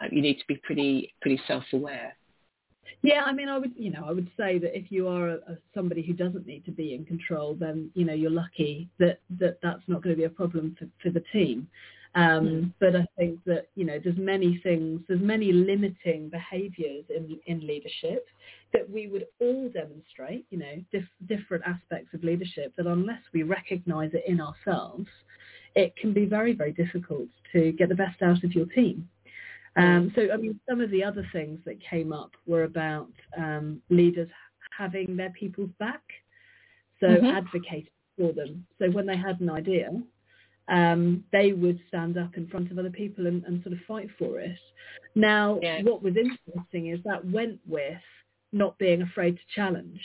Uh, 0.00 0.06
you 0.10 0.20
need 0.20 0.38
to 0.38 0.44
be 0.48 0.56
pretty 0.64 1.14
pretty 1.22 1.40
self-aware. 1.46 2.16
Yeah, 3.02 3.22
I 3.24 3.32
mean, 3.32 3.48
I 3.48 3.58
would, 3.58 3.72
you 3.76 3.90
know, 3.90 4.04
I 4.06 4.12
would 4.12 4.30
say 4.36 4.58
that 4.58 4.76
if 4.76 4.90
you 4.90 5.08
are 5.08 5.28
a, 5.28 5.34
a, 5.34 5.58
somebody 5.74 6.02
who 6.02 6.12
doesn't 6.12 6.46
need 6.46 6.64
to 6.64 6.72
be 6.72 6.94
in 6.94 7.04
control, 7.04 7.54
then 7.54 7.90
you 7.94 8.04
know 8.04 8.14
you're 8.14 8.30
lucky 8.30 8.88
that 8.98 9.20
that 9.38 9.58
that's 9.62 9.82
not 9.86 10.02
going 10.02 10.14
to 10.14 10.18
be 10.18 10.24
a 10.24 10.30
problem 10.30 10.76
for, 10.78 10.88
for 11.02 11.10
the 11.10 11.22
team. 11.32 11.68
Um, 12.14 12.46
mm. 12.46 12.72
But 12.80 12.96
I 12.96 13.06
think 13.16 13.44
that 13.44 13.68
you 13.74 13.84
know 13.84 14.00
there's 14.02 14.18
many 14.18 14.60
things, 14.62 15.02
there's 15.06 15.20
many 15.20 15.52
limiting 15.52 16.30
behaviours 16.30 17.04
in 17.14 17.38
in 17.46 17.66
leadership 17.66 18.26
that 18.76 18.88
we 18.90 19.06
would 19.06 19.26
all 19.40 19.68
demonstrate. 19.70 20.46
You 20.50 20.58
know, 20.58 20.74
dif- 20.92 21.18
different 21.26 21.64
aspects 21.66 22.12
of 22.14 22.22
leadership 22.22 22.74
that 22.76 22.86
unless 22.86 23.22
we 23.32 23.42
recognise 23.42 24.10
it 24.12 24.24
in 24.26 24.40
ourselves, 24.40 25.08
it 25.74 25.96
can 25.96 26.12
be 26.12 26.26
very 26.26 26.52
very 26.52 26.72
difficult 26.72 27.28
to 27.52 27.72
get 27.72 27.88
the 27.88 27.94
best 27.94 28.20
out 28.22 28.44
of 28.44 28.52
your 28.54 28.66
team. 28.66 29.08
Um, 29.76 30.10
so, 30.14 30.28
I 30.32 30.38
mean, 30.38 30.58
some 30.68 30.80
of 30.80 30.90
the 30.90 31.04
other 31.04 31.26
things 31.32 31.60
that 31.66 31.76
came 31.82 32.10
up 32.12 32.30
were 32.46 32.64
about 32.64 33.12
um, 33.36 33.82
leaders 33.90 34.30
having 34.76 35.16
their 35.16 35.30
people's 35.30 35.70
back, 35.78 36.02
so 37.00 37.06
mm-hmm. 37.06 37.26
advocating 37.26 37.88
for 38.18 38.32
them. 38.32 38.66
So 38.78 38.90
when 38.90 39.06
they 39.06 39.16
had 39.16 39.40
an 39.40 39.50
idea, 39.50 39.90
um, 40.68 41.24
they 41.30 41.52
would 41.52 41.78
stand 41.88 42.16
up 42.16 42.36
in 42.36 42.48
front 42.48 42.70
of 42.70 42.78
other 42.78 42.90
people 42.90 43.26
and, 43.26 43.44
and 43.44 43.62
sort 43.62 43.74
of 43.74 43.78
fight 43.86 44.08
for 44.18 44.40
it. 44.40 44.58
Now, 45.14 45.58
yeah. 45.62 45.82
what 45.82 46.02
was 46.02 46.14
interesting 46.16 46.88
is 46.88 47.00
that 47.04 47.24
went 47.24 47.60
with 47.66 48.00
not 48.52 48.78
being 48.78 49.02
afraid 49.02 49.36
to 49.36 49.54
challenge. 49.54 50.00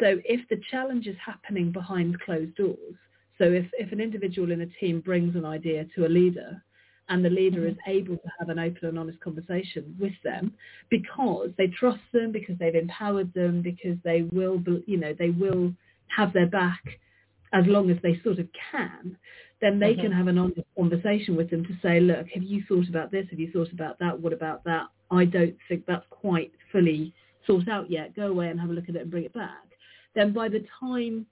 So 0.00 0.18
if 0.24 0.46
the 0.48 0.60
challenge 0.70 1.06
is 1.06 1.16
happening 1.24 1.70
behind 1.70 2.20
closed 2.20 2.54
doors, 2.56 2.96
so 3.38 3.44
if, 3.44 3.66
if 3.74 3.92
an 3.92 4.00
individual 4.00 4.52
in 4.52 4.60
a 4.60 4.66
team 4.66 5.00
brings 5.00 5.34
an 5.36 5.44
idea 5.44 5.86
to 5.94 6.06
a 6.06 6.08
leader, 6.08 6.62
and 7.08 7.24
the 7.24 7.30
leader 7.30 7.60
mm-hmm. 7.60 7.70
is 7.70 7.76
able 7.86 8.16
to 8.16 8.28
have 8.38 8.48
an 8.48 8.58
open 8.58 8.88
and 8.88 8.98
honest 8.98 9.20
conversation 9.20 9.94
with 10.00 10.14
them 10.22 10.54
because 10.90 11.50
they 11.58 11.66
trust 11.66 12.00
them, 12.12 12.32
because 12.32 12.56
they've 12.58 12.74
empowered 12.74 13.32
them, 13.34 13.60
because 13.62 13.96
they 14.04 14.22
will, 14.32 14.62
you 14.86 14.96
know, 14.96 15.14
they 15.18 15.30
will 15.30 15.72
have 16.08 16.32
their 16.32 16.46
back 16.46 16.82
as 17.52 17.64
long 17.66 17.90
as 17.90 17.96
they 18.02 18.20
sort 18.24 18.38
of 18.38 18.48
can, 18.70 19.16
then 19.60 19.78
they 19.78 19.92
mm-hmm. 19.92 20.02
can 20.02 20.12
have 20.12 20.26
an 20.26 20.38
honest 20.38 20.60
conversation 20.76 21.36
with 21.36 21.50
them 21.50 21.64
to 21.64 21.76
say, 21.82 22.00
look, 22.00 22.26
have 22.34 22.42
you 22.42 22.62
thought 22.68 22.88
about 22.88 23.10
this? 23.12 23.26
Have 23.30 23.38
you 23.38 23.50
thought 23.52 23.72
about 23.72 23.98
that? 24.00 24.18
What 24.18 24.32
about 24.32 24.64
that? 24.64 24.86
I 25.10 25.24
don't 25.24 25.56
think 25.68 25.84
that's 25.86 26.06
quite 26.10 26.52
fully 26.72 27.14
thought 27.46 27.68
out 27.68 27.90
yet. 27.90 28.14
Go 28.14 28.28
away 28.28 28.48
and 28.48 28.60
have 28.60 28.70
a 28.70 28.72
look 28.72 28.88
at 28.88 28.96
it 28.96 29.02
and 29.02 29.10
bring 29.10 29.24
it 29.24 29.32
back. 29.32 29.64
Then 30.14 30.32
by 30.32 30.48
the 30.48 30.64
time 30.80 31.26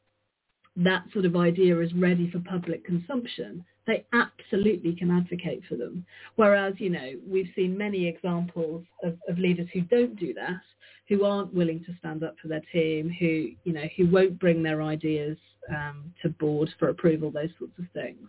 that 0.76 1.04
sort 1.12 1.24
of 1.24 1.36
idea 1.36 1.78
is 1.80 1.92
ready 1.94 2.30
for 2.30 2.40
public 2.40 2.84
consumption, 2.84 3.64
they 3.86 4.06
absolutely 4.12 4.94
can 4.94 5.10
advocate 5.10 5.62
for 5.68 5.76
them. 5.76 6.04
Whereas, 6.36 6.74
you 6.78 6.90
know, 6.90 7.12
we've 7.28 7.50
seen 7.54 7.76
many 7.76 8.06
examples 8.06 8.84
of, 9.02 9.18
of 9.28 9.38
leaders 9.38 9.68
who 9.72 9.82
don't 9.82 10.18
do 10.18 10.32
that, 10.34 10.60
who 11.08 11.24
aren't 11.24 11.52
willing 11.52 11.84
to 11.84 11.94
stand 11.98 12.22
up 12.22 12.36
for 12.40 12.48
their 12.48 12.62
team, 12.72 13.10
who, 13.18 13.50
you 13.64 13.72
know, 13.72 13.84
who 13.96 14.08
won't 14.08 14.38
bring 14.38 14.62
their 14.62 14.82
ideas 14.82 15.36
um, 15.68 16.12
to 16.22 16.28
board 16.28 16.70
for 16.78 16.88
approval, 16.88 17.30
those 17.30 17.50
sorts 17.58 17.78
of 17.78 17.84
things. 17.92 18.28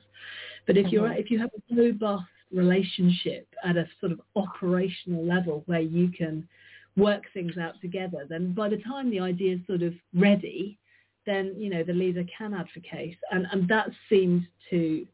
But 0.65 0.77
if 0.77 0.91
you're, 0.91 1.09
mm-hmm. 1.09 1.19
if 1.19 1.29
you 1.29 1.39
have 1.39 1.51
a 1.53 1.75
robust 1.75 2.25
relationship 2.51 3.47
at 3.63 3.77
a 3.77 3.87
sort 3.99 4.11
of 4.11 4.21
operational 4.35 5.25
level 5.25 5.63
where 5.65 5.81
you 5.81 6.09
can 6.09 6.47
work 6.95 7.23
things 7.33 7.57
out 7.57 7.79
together, 7.81 8.25
then 8.27 8.53
by 8.53 8.69
the 8.69 8.77
time 8.77 9.09
the 9.09 9.19
idea 9.19 9.55
is 9.55 9.59
sort 9.67 9.81
of 9.81 9.93
ready, 10.13 10.77
then 11.25 11.53
you 11.57 11.69
know 11.69 11.83
the 11.83 11.93
leader 11.93 12.23
can 12.37 12.53
advocate, 12.53 13.17
and 13.31 13.47
and 13.51 13.67
that 13.67 13.89
seems 14.09 14.43
to 14.69 15.05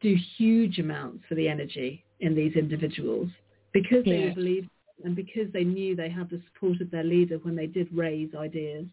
do 0.00 0.16
huge 0.36 0.78
amounts 0.78 1.24
for 1.28 1.34
the 1.34 1.48
energy 1.48 2.04
in 2.20 2.34
these 2.34 2.54
individuals. 2.54 3.28
Because 3.72 4.04
they 4.04 4.26
yeah. 4.26 4.34
believed 4.34 4.68
and 5.04 5.16
because 5.16 5.52
they 5.52 5.64
knew 5.64 5.96
they 5.96 6.08
had 6.08 6.30
the 6.30 6.40
support 6.52 6.80
of 6.80 6.90
their 6.90 7.02
leader 7.02 7.38
when 7.38 7.56
they 7.56 7.66
did 7.66 7.88
raise 7.92 8.32
ideas 8.34 8.86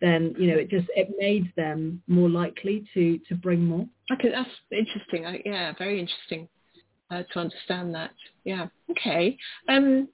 then 0.00 0.34
you 0.38 0.50
know 0.50 0.58
it 0.58 0.68
just 0.68 0.86
it 0.94 1.08
made 1.18 1.52
them 1.56 2.02
more 2.06 2.28
likely 2.28 2.86
to 2.92 3.18
to 3.28 3.34
bring 3.34 3.64
more. 3.64 3.86
Okay 4.12 4.30
that's 4.30 4.50
interesting. 4.70 5.26
I, 5.26 5.42
yeah 5.44 5.72
very 5.78 6.00
interesting 6.00 6.48
uh, 7.10 7.22
to 7.32 7.38
understand 7.38 7.94
that. 7.94 8.12
Yeah 8.44 8.66
okay. 8.90 9.36
Um 9.68 10.08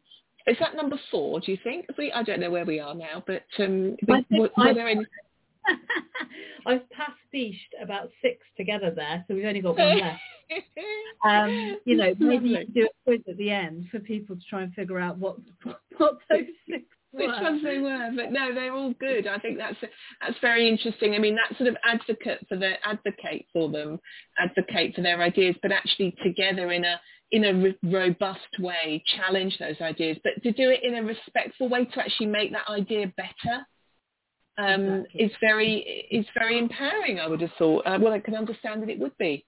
is 0.46 0.56
that 0.60 0.74
number 0.76 0.98
four 1.10 1.40
do 1.40 1.52
you 1.52 1.58
think 1.62 1.86
we 1.98 2.12
i 2.12 2.22
don't 2.22 2.40
know 2.40 2.50
where 2.50 2.64
we 2.64 2.80
are 2.80 2.94
now 2.94 3.22
but 3.26 3.42
um 3.58 3.96
were, 4.06 4.50
were 4.56 4.74
there 4.74 4.88
any 4.88 5.04
I've 6.66 6.82
pastiched 6.90 7.82
about 7.82 8.10
six 8.20 8.38
together 8.56 8.92
there, 8.94 9.24
so 9.26 9.34
we've 9.34 9.44
only 9.44 9.60
got 9.60 9.76
one 9.76 9.98
left. 9.98 10.20
um, 11.24 11.78
you 11.84 11.96
know, 11.96 12.14
maybe 12.18 12.50
you 12.50 12.56
can 12.58 12.72
do 12.72 12.84
a 12.84 13.04
quiz 13.04 13.20
at 13.28 13.36
the 13.36 13.50
end 13.50 13.88
for 13.90 13.98
people 14.00 14.36
to 14.36 14.42
try 14.48 14.62
and 14.62 14.72
figure 14.74 14.98
out 14.98 15.18
what 15.18 15.36
what 15.96 16.18
those 16.30 16.44
six 16.68 16.84
which 17.12 17.28
ones 17.28 17.62
they 17.62 17.78
were, 17.78 18.10
but 18.16 18.32
no, 18.32 18.54
they're 18.54 18.74
all 18.74 18.94
good. 18.94 19.26
I 19.26 19.38
think 19.38 19.58
that's 19.58 19.76
that's 20.20 20.38
very 20.40 20.68
interesting. 20.68 21.14
I 21.14 21.18
mean, 21.18 21.36
that 21.36 21.56
sort 21.58 21.68
of 21.68 21.76
advocate 21.84 22.46
for 22.48 22.56
the 22.56 22.72
advocate 22.84 23.46
for 23.52 23.70
them, 23.70 24.00
advocate 24.38 24.94
for 24.94 25.02
their 25.02 25.20
ideas, 25.20 25.54
but 25.62 25.72
actually 25.72 26.16
together 26.22 26.72
in 26.72 26.84
a 26.84 27.00
in 27.30 27.44
a 27.44 27.54
re- 27.54 27.78
robust 27.82 28.58
way, 28.58 29.02
challenge 29.16 29.58
those 29.58 29.80
ideas, 29.80 30.18
but 30.24 30.42
to 30.42 30.52
do 30.52 30.70
it 30.70 30.82
in 30.82 30.94
a 30.94 31.02
respectful 31.02 31.68
way 31.68 31.84
to 31.84 32.00
actually 32.00 32.26
make 32.26 32.52
that 32.52 32.68
idea 32.68 33.12
better 33.16 33.66
um, 34.58 34.82
exactly. 34.82 35.20
is 35.20 35.32
very 35.40 36.06
is 36.10 36.26
very 36.34 36.58
empowering. 36.58 37.20
I 37.20 37.28
would 37.28 37.40
have 37.40 37.52
thought. 37.58 37.86
Uh, 37.86 37.98
well, 38.00 38.12
I 38.12 38.20
can 38.20 38.34
understand 38.34 38.82
that 38.82 38.90
it 38.90 38.98
would 38.98 39.16
be. 39.18 39.44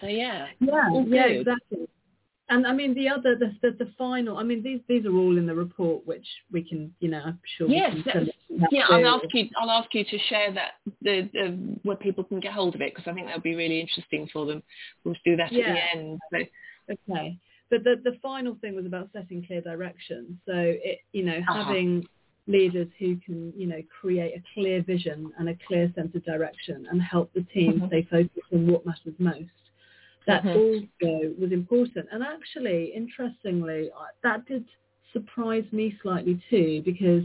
So 0.00 0.06
yeah, 0.06 0.46
yeah, 0.60 0.88
yeah, 1.06 1.26
exactly. 1.26 1.88
And 2.48 2.66
I 2.66 2.72
mean 2.72 2.94
the 2.94 3.08
other, 3.08 3.36
the, 3.36 3.52
the, 3.62 3.84
the 3.84 3.90
final. 3.96 4.38
I 4.38 4.42
mean 4.42 4.62
these 4.62 4.80
these 4.88 5.06
are 5.06 5.16
all 5.16 5.38
in 5.38 5.46
the 5.46 5.54
report, 5.54 6.06
which 6.06 6.26
we 6.50 6.62
can, 6.62 6.92
you 7.00 7.08
know, 7.10 7.22
I'm 7.24 7.40
sure. 7.56 7.68
Yes, 7.68 7.96
yeah. 8.70 8.84
I'll 8.88 9.06
ask 9.06 9.24
you. 9.32 9.48
I'll 9.56 9.70
ask 9.70 9.92
you 9.94 10.04
to 10.04 10.18
share 10.28 10.52
that 10.54 10.72
the, 11.00 11.28
the 11.32 11.78
where 11.82 11.96
people 11.96 12.24
can 12.24 12.40
get 12.40 12.52
hold 12.52 12.74
of 12.74 12.80
it 12.80 12.94
because 12.94 13.10
I 13.10 13.14
think 13.14 13.26
that'll 13.26 13.40
be 13.40 13.54
really 13.54 13.80
interesting 13.80 14.28
for 14.32 14.46
them. 14.46 14.62
We'll 15.04 15.14
do 15.24 15.36
that 15.36 15.52
yeah. 15.52 15.68
at 15.68 15.74
the 15.74 15.98
end. 15.98 16.20
So. 16.32 16.38
Okay. 17.10 17.38
But 17.70 17.84
the 17.84 17.96
the 18.04 18.18
final 18.20 18.56
thing 18.60 18.74
was 18.74 18.86
about 18.86 19.08
setting 19.12 19.44
clear 19.46 19.62
direction. 19.62 20.38
So 20.44 20.52
it, 20.54 20.98
you 21.12 21.24
know, 21.24 21.38
uh-huh. 21.38 21.64
having 21.64 22.06
leaders 22.46 22.88
who 22.98 23.16
can, 23.24 23.52
you 23.56 23.66
know, 23.66 23.80
create 24.00 24.34
a 24.34 24.42
clear 24.52 24.82
vision 24.82 25.32
and 25.38 25.48
a 25.48 25.56
clear 25.66 25.92
sense 25.94 26.14
of 26.14 26.24
direction 26.24 26.86
and 26.90 27.00
help 27.00 27.32
the 27.34 27.42
team 27.54 27.74
mm-hmm. 27.74 27.86
stay 27.86 28.06
focused 28.10 28.52
on 28.52 28.66
what 28.66 28.84
matters 28.84 29.14
most 29.18 29.48
that 30.26 30.44
mm-hmm. 30.44 30.58
also 30.58 31.34
was 31.40 31.52
important. 31.52 32.06
And 32.12 32.22
actually, 32.22 32.92
interestingly, 32.94 33.90
that 34.22 34.46
did 34.46 34.64
surprise 35.12 35.64
me 35.72 35.96
slightly 36.02 36.42
too, 36.48 36.82
because 36.84 37.24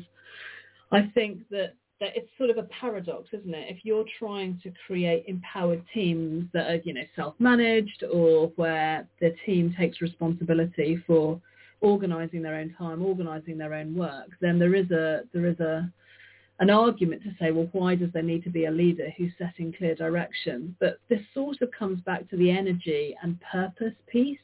I 0.92 1.10
think 1.14 1.48
that, 1.50 1.74
that 2.00 2.10
it's 2.16 2.30
sort 2.38 2.50
of 2.50 2.58
a 2.58 2.64
paradox, 2.64 3.30
isn't 3.34 3.54
it? 3.54 3.76
If 3.76 3.84
you're 3.84 4.06
trying 4.20 4.60
to 4.64 4.72
create 4.86 5.26
empowered 5.28 5.84
teams 5.94 6.48
that 6.54 6.70
are, 6.70 6.82
you 6.84 6.94
know, 6.94 7.04
self-managed 7.16 8.04
or 8.12 8.52
where 8.56 9.08
the 9.20 9.36
team 9.46 9.74
takes 9.78 10.02
responsibility 10.02 11.02
for 11.08 11.40
organizing 11.82 12.42
their 12.42 12.56
own 12.56 12.74
time, 12.78 13.04
organizing 13.04 13.58
their 13.58 13.74
own 13.74 13.96
work, 13.96 14.30
then 14.42 14.58
there 14.60 14.76
is 14.76 14.90
a 14.92 15.22
there 15.34 15.46
is 15.46 15.60
a 15.60 15.92
an 16.60 16.70
argument 16.70 17.24
to 17.24 17.36
say, 17.40 17.52
well, 17.52 17.70
why 17.72 17.96
does 17.96 18.12
there 18.14 18.24
need 18.24 18.44
to 18.44 18.50
be 18.50 18.66
a 18.66 18.72
leader 18.72 19.10
who's 19.18 19.32
setting 19.38 19.74
clear 19.78 19.96
direction? 19.96 20.76
But 20.80 21.00
this 21.10 21.22
sort 21.34 21.62
of 21.62 21.70
comes 21.78 22.02
back 22.02 22.30
to 22.30 22.38
the 22.38 22.50
energy 22.50 23.16
and 23.22 23.40
purpose 23.52 23.94
piece, 24.08 24.40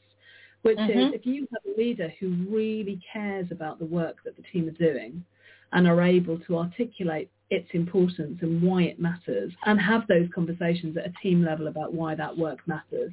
which 0.62 0.78
mm-hmm. 0.78 0.98
is 0.98 1.14
if 1.14 1.26
you 1.26 1.46
have 1.52 1.74
a 1.74 1.78
leader 1.78 2.12
who 2.20 2.36
really 2.48 3.00
cares 3.12 3.46
about 3.50 3.78
the 3.78 3.84
work 3.84 4.16
that 4.24 4.36
the 4.36 4.44
team 4.52 4.68
are 4.68 4.72
doing 4.72 5.24
and 5.72 5.88
are 5.88 6.02
able 6.02 6.38
to 6.40 6.56
articulate 6.56 7.30
its 7.50 7.68
importance 7.72 8.38
and 8.42 8.62
why 8.62 8.82
it 8.82 8.98
matters 9.00 9.52
and 9.66 9.80
have 9.80 10.06
those 10.08 10.28
conversations 10.34 10.96
at 10.96 11.06
a 11.06 11.12
team 11.22 11.44
level 11.44 11.66
about 11.66 11.92
why 11.92 12.14
that 12.14 12.36
work 12.36 12.58
matters. 12.66 13.12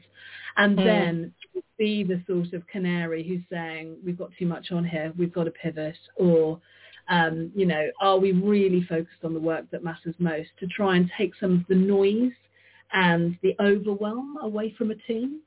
And 0.58 0.78
mm. 0.78 0.84
then 0.84 1.34
be 1.78 2.04
the 2.04 2.22
sort 2.28 2.54
of 2.54 2.66
canary 2.68 3.28
who's 3.28 3.42
saying, 3.52 3.98
we've 4.06 4.18
got 4.18 4.30
too 4.38 4.46
much 4.46 4.72
on 4.72 4.86
here, 4.86 5.12
we've 5.18 5.34
got 5.34 5.46
to 5.46 5.52
pivot, 5.52 5.98
or 6.16 6.62
um, 7.10 7.52
you 7.56 7.66
know, 7.66 7.90
are 8.00 8.18
we 8.18 8.32
really 8.32 8.86
focused 8.88 9.24
on 9.24 9.34
the 9.34 9.40
work 9.40 9.66
that 9.72 9.84
matters 9.84 10.16
most 10.20 10.50
to 10.60 10.68
try 10.68 10.96
and 10.96 11.10
take 11.18 11.34
some 11.40 11.54
of 11.54 11.68
the 11.68 11.76
noise 11.76 12.32
and 12.94 13.38
the 13.42 13.56
overwhelm 13.60 14.38
away 14.42 14.74
from 14.78 14.92
a 14.92 14.96
team? 14.96 15.42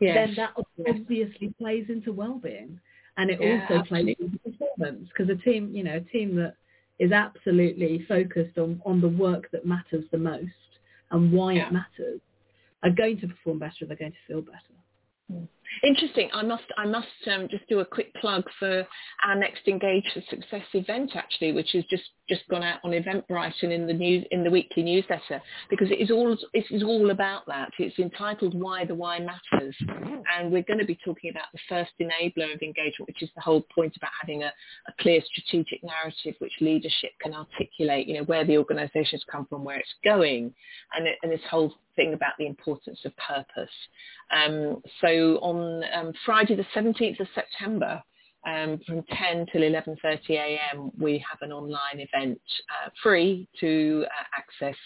Yes. 0.00 0.28
Then 0.28 0.34
that 0.36 0.50
obviously 0.56 1.54
plays 1.58 1.86
into 1.88 2.12
well-being, 2.12 2.80
and 3.18 3.30
it 3.30 3.38
yeah, 3.40 3.62
also 3.62 3.80
absolutely. 3.80 4.14
plays 4.14 4.30
into 4.32 4.38
performance 4.38 5.08
because 5.08 5.30
a 5.30 5.36
team, 5.42 5.70
you 5.74 5.84
know, 5.84 5.96
a 5.96 6.00
team 6.00 6.36
that 6.36 6.54
is 6.98 7.12
absolutely 7.12 8.04
focused 8.08 8.56
on 8.58 8.80
on 8.84 9.00
the 9.00 9.08
work 9.08 9.50
that 9.52 9.66
matters 9.66 10.04
the 10.10 10.18
most 10.18 10.50
and 11.10 11.32
why 11.32 11.52
yeah. 11.52 11.66
it 11.66 11.72
matters 11.72 12.20
are 12.82 12.90
going 12.90 13.20
to 13.20 13.28
perform 13.28 13.58
better. 13.58 13.86
They're 13.86 13.96
going 13.96 14.12
to 14.12 14.18
feel 14.26 14.40
better. 14.40 14.58
Mm. 15.32 15.48
Interesting. 15.82 16.28
I 16.32 16.42
must 16.42 16.64
I 16.76 16.86
must 16.86 17.06
um, 17.32 17.48
just 17.50 17.66
do 17.68 17.80
a 17.80 17.84
quick 17.84 18.12
plug 18.14 18.44
for 18.58 18.86
our 19.24 19.34
next 19.34 19.66
Engage 19.66 20.04
for 20.12 20.20
Success 20.28 20.64
event 20.74 21.12
actually, 21.14 21.52
which 21.52 21.70
has 21.72 21.84
just 21.88 22.04
just 22.28 22.46
gone 22.48 22.62
out 22.62 22.78
on 22.84 22.92
Eventbrite 22.92 23.62
and 23.62 23.72
in 23.72 23.86
the 23.86 23.92
news 23.92 24.24
in 24.30 24.44
the 24.44 24.50
weekly 24.50 24.82
newsletter 24.82 25.40
because 25.68 25.90
it 25.90 26.00
is 26.00 26.10
all 26.10 26.36
it 26.52 26.64
is 26.70 26.82
all 26.82 27.10
about 27.10 27.46
that. 27.46 27.70
It's 27.78 27.98
entitled 27.98 28.54
Why 28.54 28.84
the 28.84 28.94
Why 28.94 29.18
Matters, 29.20 29.76
and 30.36 30.52
we're 30.52 30.62
going 30.62 30.78
to 30.80 30.84
be 30.84 30.98
talking 31.04 31.30
about 31.30 31.46
the 31.52 31.60
first 31.68 31.92
enabler 32.00 32.54
of 32.54 32.62
engagement, 32.62 33.08
which 33.08 33.22
is 33.22 33.30
the 33.34 33.40
whole 33.40 33.64
point 33.74 33.96
about 33.96 34.12
having 34.20 34.42
a, 34.42 34.52
a 34.88 34.92
clear 35.00 35.20
strategic 35.24 35.82
narrative 35.82 36.34
which 36.40 36.52
leadership 36.60 37.10
can 37.20 37.32
articulate. 37.34 38.06
You 38.06 38.18
know 38.18 38.24
where 38.24 38.44
the 38.44 38.58
organisation 38.58 39.18
has 39.18 39.24
come 39.30 39.46
from, 39.46 39.64
where 39.64 39.78
it's 39.78 39.94
going, 40.04 40.52
and, 40.94 41.06
it, 41.06 41.16
and 41.22 41.32
this 41.32 41.40
whole 41.50 41.74
thing 41.96 42.14
about 42.14 42.32
the 42.38 42.46
importance 42.46 43.00
of 43.04 43.12
purpose. 43.16 43.74
Um, 44.30 44.80
so 45.00 45.38
on 45.42 45.59
um, 45.94 46.12
Friday 46.24 46.56
the 46.56 46.66
17th 46.74 47.20
of 47.20 47.28
September, 47.34 48.02
um, 48.46 48.80
from 48.86 49.02
10 49.02 49.46
till 49.52 49.62
11.30 49.62 50.30
a.m. 50.30 50.90
we 50.98 51.24
have 51.28 51.38
an 51.42 51.52
online 51.52 51.78
event 51.96 52.40
uh, 52.70 52.90
free 53.02 53.48
to 53.60 54.04
uh, 54.06 54.24
access, 54.36 54.78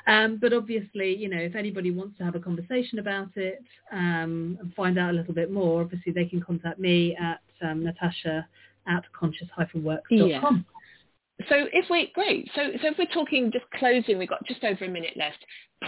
Um, 0.06 0.38
but 0.40 0.52
obviously, 0.52 1.14
you 1.16 1.28
know, 1.28 1.38
if 1.38 1.54
anybody 1.54 1.90
wants 1.90 2.18
to 2.18 2.24
have 2.24 2.34
a 2.34 2.40
conversation 2.40 2.98
about 2.98 3.30
it 3.36 3.62
um, 3.92 4.58
and 4.60 4.74
find 4.74 4.98
out 4.98 5.10
a 5.10 5.12
little 5.12 5.34
bit 5.34 5.50
more, 5.52 5.82
obviously 5.82 6.12
they 6.12 6.24
can 6.24 6.40
contact 6.40 6.78
me 6.78 7.16
at 7.16 7.40
um, 7.62 7.84
natasha 7.84 8.46
at 8.86 9.04
conscious-works.com. 9.12 10.28
Yeah. 10.28 10.40
So 11.48 11.66
if 11.72 11.86
we 11.90 12.10
great, 12.14 12.48
so 12.54 12.62
so 12.80 12.88
if 12.88 12.98
we're 12.98 13.06
talking 13.06 13.50
just 13.52 13.64
closing, 13.78 14.18
we've 14.18 14.28
got 14.28 14.46
just 14.46 14.62
over 14.64 14.84
a 14.84 14.88
minute 14.88 15.16
left. 15.16 15.38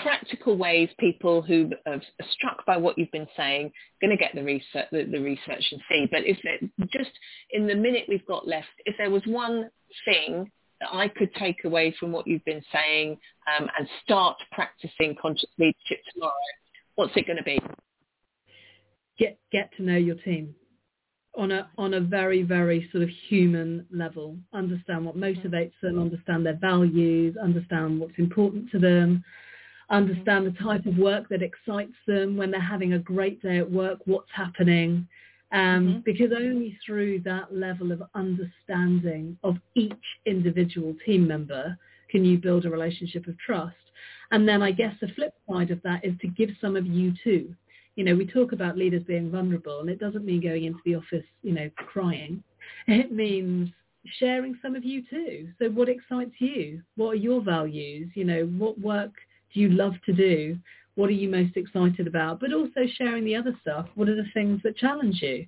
Practical 0.03 0.57
ways 0.57 0.89
people 0.99 1.43
who 1.43 1.71
are 1.87 2.01
struck 2.33 2.67
by 2.67 2.77
what 2.77 2.99
you've 2.99 3.13
been 3.13 3.29
saying 3.37 3.71
going 4.01 4.11
to 4.11 4.17
get 4.17 4.35
the 4.35 4.43
research, 4.43 4.87
the, 4.91 5.05
the 5.05 5.21
research 5.21 5.65
and 5.71 5.81
see. 5.89 6.07
But 6.11 6.25
if 6.25 6.39
it, 6.43 6.69
just 6.91 7.11
in 7.51 7.69
the 7.69 7.77
minute 7.77 8.05
we've 8.09 8.27
got 8.27 8.49
left, 8.49 8.67
if 8.87 8.97
there 8.99 9.11
was 9.11 9.23
one 9.27 9.71
thing 10.05 10.51
that 10.81 10.89
I 10.93 11.07
could 11.07 11.33
take 11.37 11.65
away 11.65 11.95
from 12.01 12.11
what 12.11 12.27
you've 12.27 12.45
been 12.45 12.65
saying 12.73 13.17
um, 13.57 13.69
and 13.79 13.89
start 14.03 14.37
practicing 14.51 15.15
conscious 15.21 15.51
leadership 15.59 16.01
tomorrow, 16.13 16.33
what's 16.97 17.13
it 17.15 17.27
going 17.27 17.39
to 17.39 17.45
be? 17.45 17.61
Get 19.17 19.39
get 19.53 19.71
to 19.77 19.85
know 19.85 19.97
your 19.97 20.17
team 20.17 20.57
on 21.37 21.51
a 21.53 21.69
on 21.79 21.95
a 21.95 22.01
very 22.01 22.43
very 22.43 22.89
sort 22.93 23.03
of 23.03 23.11
human 23.29 23.87
level. 23.91 24.37
Understand 24.53 25.05
what 25.05 25.17
motivates 25.17 25.73
them 25.83 25.99
understand 25.99 26.47
their 26.47 26.57
values 26.57 27.37
understand 27.37 28.01
what's 28.01 28.19
important 28.19 28.71
to 28.71 28.79
them 28.79 29.25
understand 29.91 30.47
the 30.47 30.63
type 30.63 30.87
of 30.87 30.97
work 30.97 31.29
that 31.29 31.43
excites 31.43 31.95
them 32.07 32.37
when 32.37 32.51
they're 32.51 32.61
having 32.61 32.95
a 32.95 32.99
great 32.99 33.43
day 33.43 33.59
at 33.59 33.71
work 33.71 33.99
what's 34.07 34.31
happening. 34.35 35.07
Um, 35.53 35.61
mm-hmm. 35.61 35.99
because 36.05 36.33
only 36.37 36.77
through 36.85 37.21
that 37.21 37.55
level 37.55 37.93
of 37.93 38.03
understanding 38.15 39.39
of 39.45 39.57
each 39.77 39.93
individual 40.27 40.97
team 41.07 41.29
member 41.29 41.77
can 42.11 42.25
you 42.25 42.39
build 42.39 42.65
a 42.65 42.71
relationship 42.71 43.29
of 43.29 43.39
trust. 43.39 43.77
And 44.31 44.49
then 44.49 44.63
i 44.63 44.73
guess 44.73 44.95
the 45.01 45.09
flip 45.09 45.35
side 45.49 45.71
of 45.71 45.81
that 45.83 46.05
is 46.05 46.15
to 46.23 46.29
give 46.29 46.51
some 46.61 46.77
of 46.77 46.87
you 46.87 47.13
too 47.23 47.55
you 47.97 48.05
know, 48.05 48.15
we 48.15 48.27
talk 48.27 48.53
about 48.53 48.77
leaders 48.77 49.03
being 49.05 49.31
vulnerable 49.31 49.81
and 49.81 49.89
it 49.89 50.01
doesn't 50.01 50.25
mean 50.25 50.41
going 50.41 50.65
into 50.65 50.81
the 50.85 50.97
office, 50.97 51.25
you 51.43 51.53
know, 51.53 51.71
crying. 51.77 52.43
It 52.87 53.13
means 53.13 53.69
sharing 54.19 54.59
some 54.63 54.75
of 54.75 54.85
you 54.85 55.03
too. 55.09 55.49
So 55.59 55.69
what 55.69 55.89
excites 55.89 56.35
you? 56.39 56.83
What 56.97 57.11
are 57.11 57.15
your 57.15 57.43
values? 57.43 58.11
You 58.15 58.25
know, 58.25 58.47
what 58.59 58.79
work 58.81 59.13
do 59.53 59.61
you 59.61 59.69
love 59.69 59.95
to 60.07 60.13
do? 60.13 60.59
What 60.95 61.11
are 61.11 61.13
you 61.13 61.29
most 61.29 61.57
excited 61.57 62.07
about? 62.07 62.41
But 62.41 62.53
also 62.53 62.87
sharing 62.97 63.25
the 63.25 63.37
other 63.37 63.55
stuff. 63.61 63.87
What 63.95 64.09
are 64.09 64.17
the 64.17 64.31
things 64.33 64.61
that 64.65 64.77
challenge 64.77 65.21
you? 65.21 65.47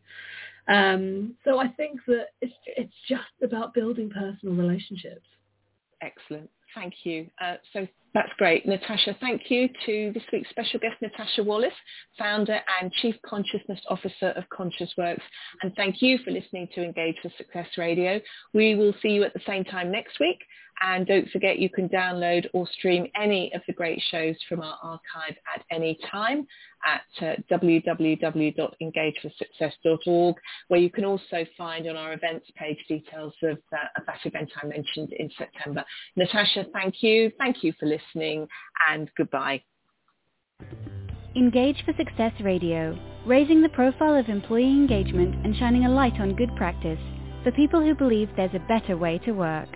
Um, 0.69 1.35
so 1.45 1.59
I 1.59 1.69
think 1.69 2.01
that 2.07 2.29
it's 2.41 2.53
it's 2.67 2.95
just 3.09 3.23
about 3.43 3.73
building 3.73 4.11
personal 4.11 4.55
relationships. 4.55 5.27
Excellent. 6.03 6.51
Thank 6.75 6.95
you. 7.05 7.29
Uh, 7.41 7.55
so 7.73 7.87
that's 8.13 8.33
great. 8.39 8.67
Natasha, 8.67 9.17
thank 9.21 9.51
you 9.51 9.69
to 9.87 10.11
this 10.13 10.23
week's 10.33 10.51
special 10.51 10.81
guest, 10.81 10.95
Natasha 11.01 11.43
Wallace, 11.43 11.73
founder 12.19 12.59
and 12.81 12.93
Chief 12.93 13.15
Consciousness 13.25 13.81
Officer 13.89 14.29
of 14.37 14.45
Conscious 14.51 14.91
Works. 14.97 15.23
And 15.63 15.75
thank 15.77 16.03
you 16.03 16.19
for 16.25 16.31
listening 16.31 16.69
to 16.75 16.83
Engage 16.83 17.17
for 17.23 17.31
Success 17.37 17.67
Radio. 17.77 18.21
We 18.53 18.75
will 18.75 18.95
see 19.03 19.09
you 19.09 19.25
at 19.25 19.33
the 19.35 19.41
same 19.47 19.65
time 19.65 19.91
next 19.91 20.19
week. 20.21 20.39
And 20.81 21.07
don't 21.07 21.29
forget 21.31 21.59
you 21.59 21.71
can 21.71 21.89
download 21.89 22.47
or 22.53 22.69
stream 22.79 23.07
any 23.21 23.53
of 23.55 23.63
the 23.67 23.73
great 23.73 24.01
shows 24.11 24.37
from 24.49 24.61
our 24.61 24.79
archive 24.83 25.37
at 25.55 25.63
any 25.71 25.99
time 26.11 26.47
at 26.87 27.03
uh, 27.23 27.37
www.engageforsuccess.org, 27.51 30.37
where 30.69 30.81
you 30.81 30.91
can 30.91 31.05
also 31.05 31.45
find 31.57 31.89
on 31.89 31.97
our 31.97 32.13
events 32.13 32.47
page 32.57 32.79
details 32.89 33.33
of, 33.43 33.59
uh, 33.73 33.79
of 33.97 34.05
that 34.07 34.21
event 34.25 34.49
I 34.63 34.67
mentioned 34.67 35.13
in 35.19 35.29
September. 35.39 35.83
Natasha, 36.15 36.67
thank 36.73 37.03
you. 37.03 37.33
Thank 37.39 37.65
you 37.65 37.73
for 37.81 37.87
listening 37.87 38.47
and 38.91 39.11
goodbye. 39.17 39.63
Engage 41.35 41.83
for 41.85 41.93
Success 41.99 42.33
Radio, 42.43 42.97
raising 43.27 43.63
the 43.63 43.69
profile 43.71 44.17
of 44.17 44.29
employee 44.29 44.71
engagement 44.71 45.45
and 45.45 45.57
shining 45.57 45.85
a 45.85 45.91
light 45.91 46.19
on 46.19 46.35
good 46.35 46.55
practice 46.57 46.99
for 47.43 47.53
people 47.53 47.83
who 47.83 47.95
believe 47.95 48.31
there's 48.37 48.55
a 48.55 48.67
better 48.67 48.97
way 48.97 49.19
to 49.19 49.33
work. 49.33 49.76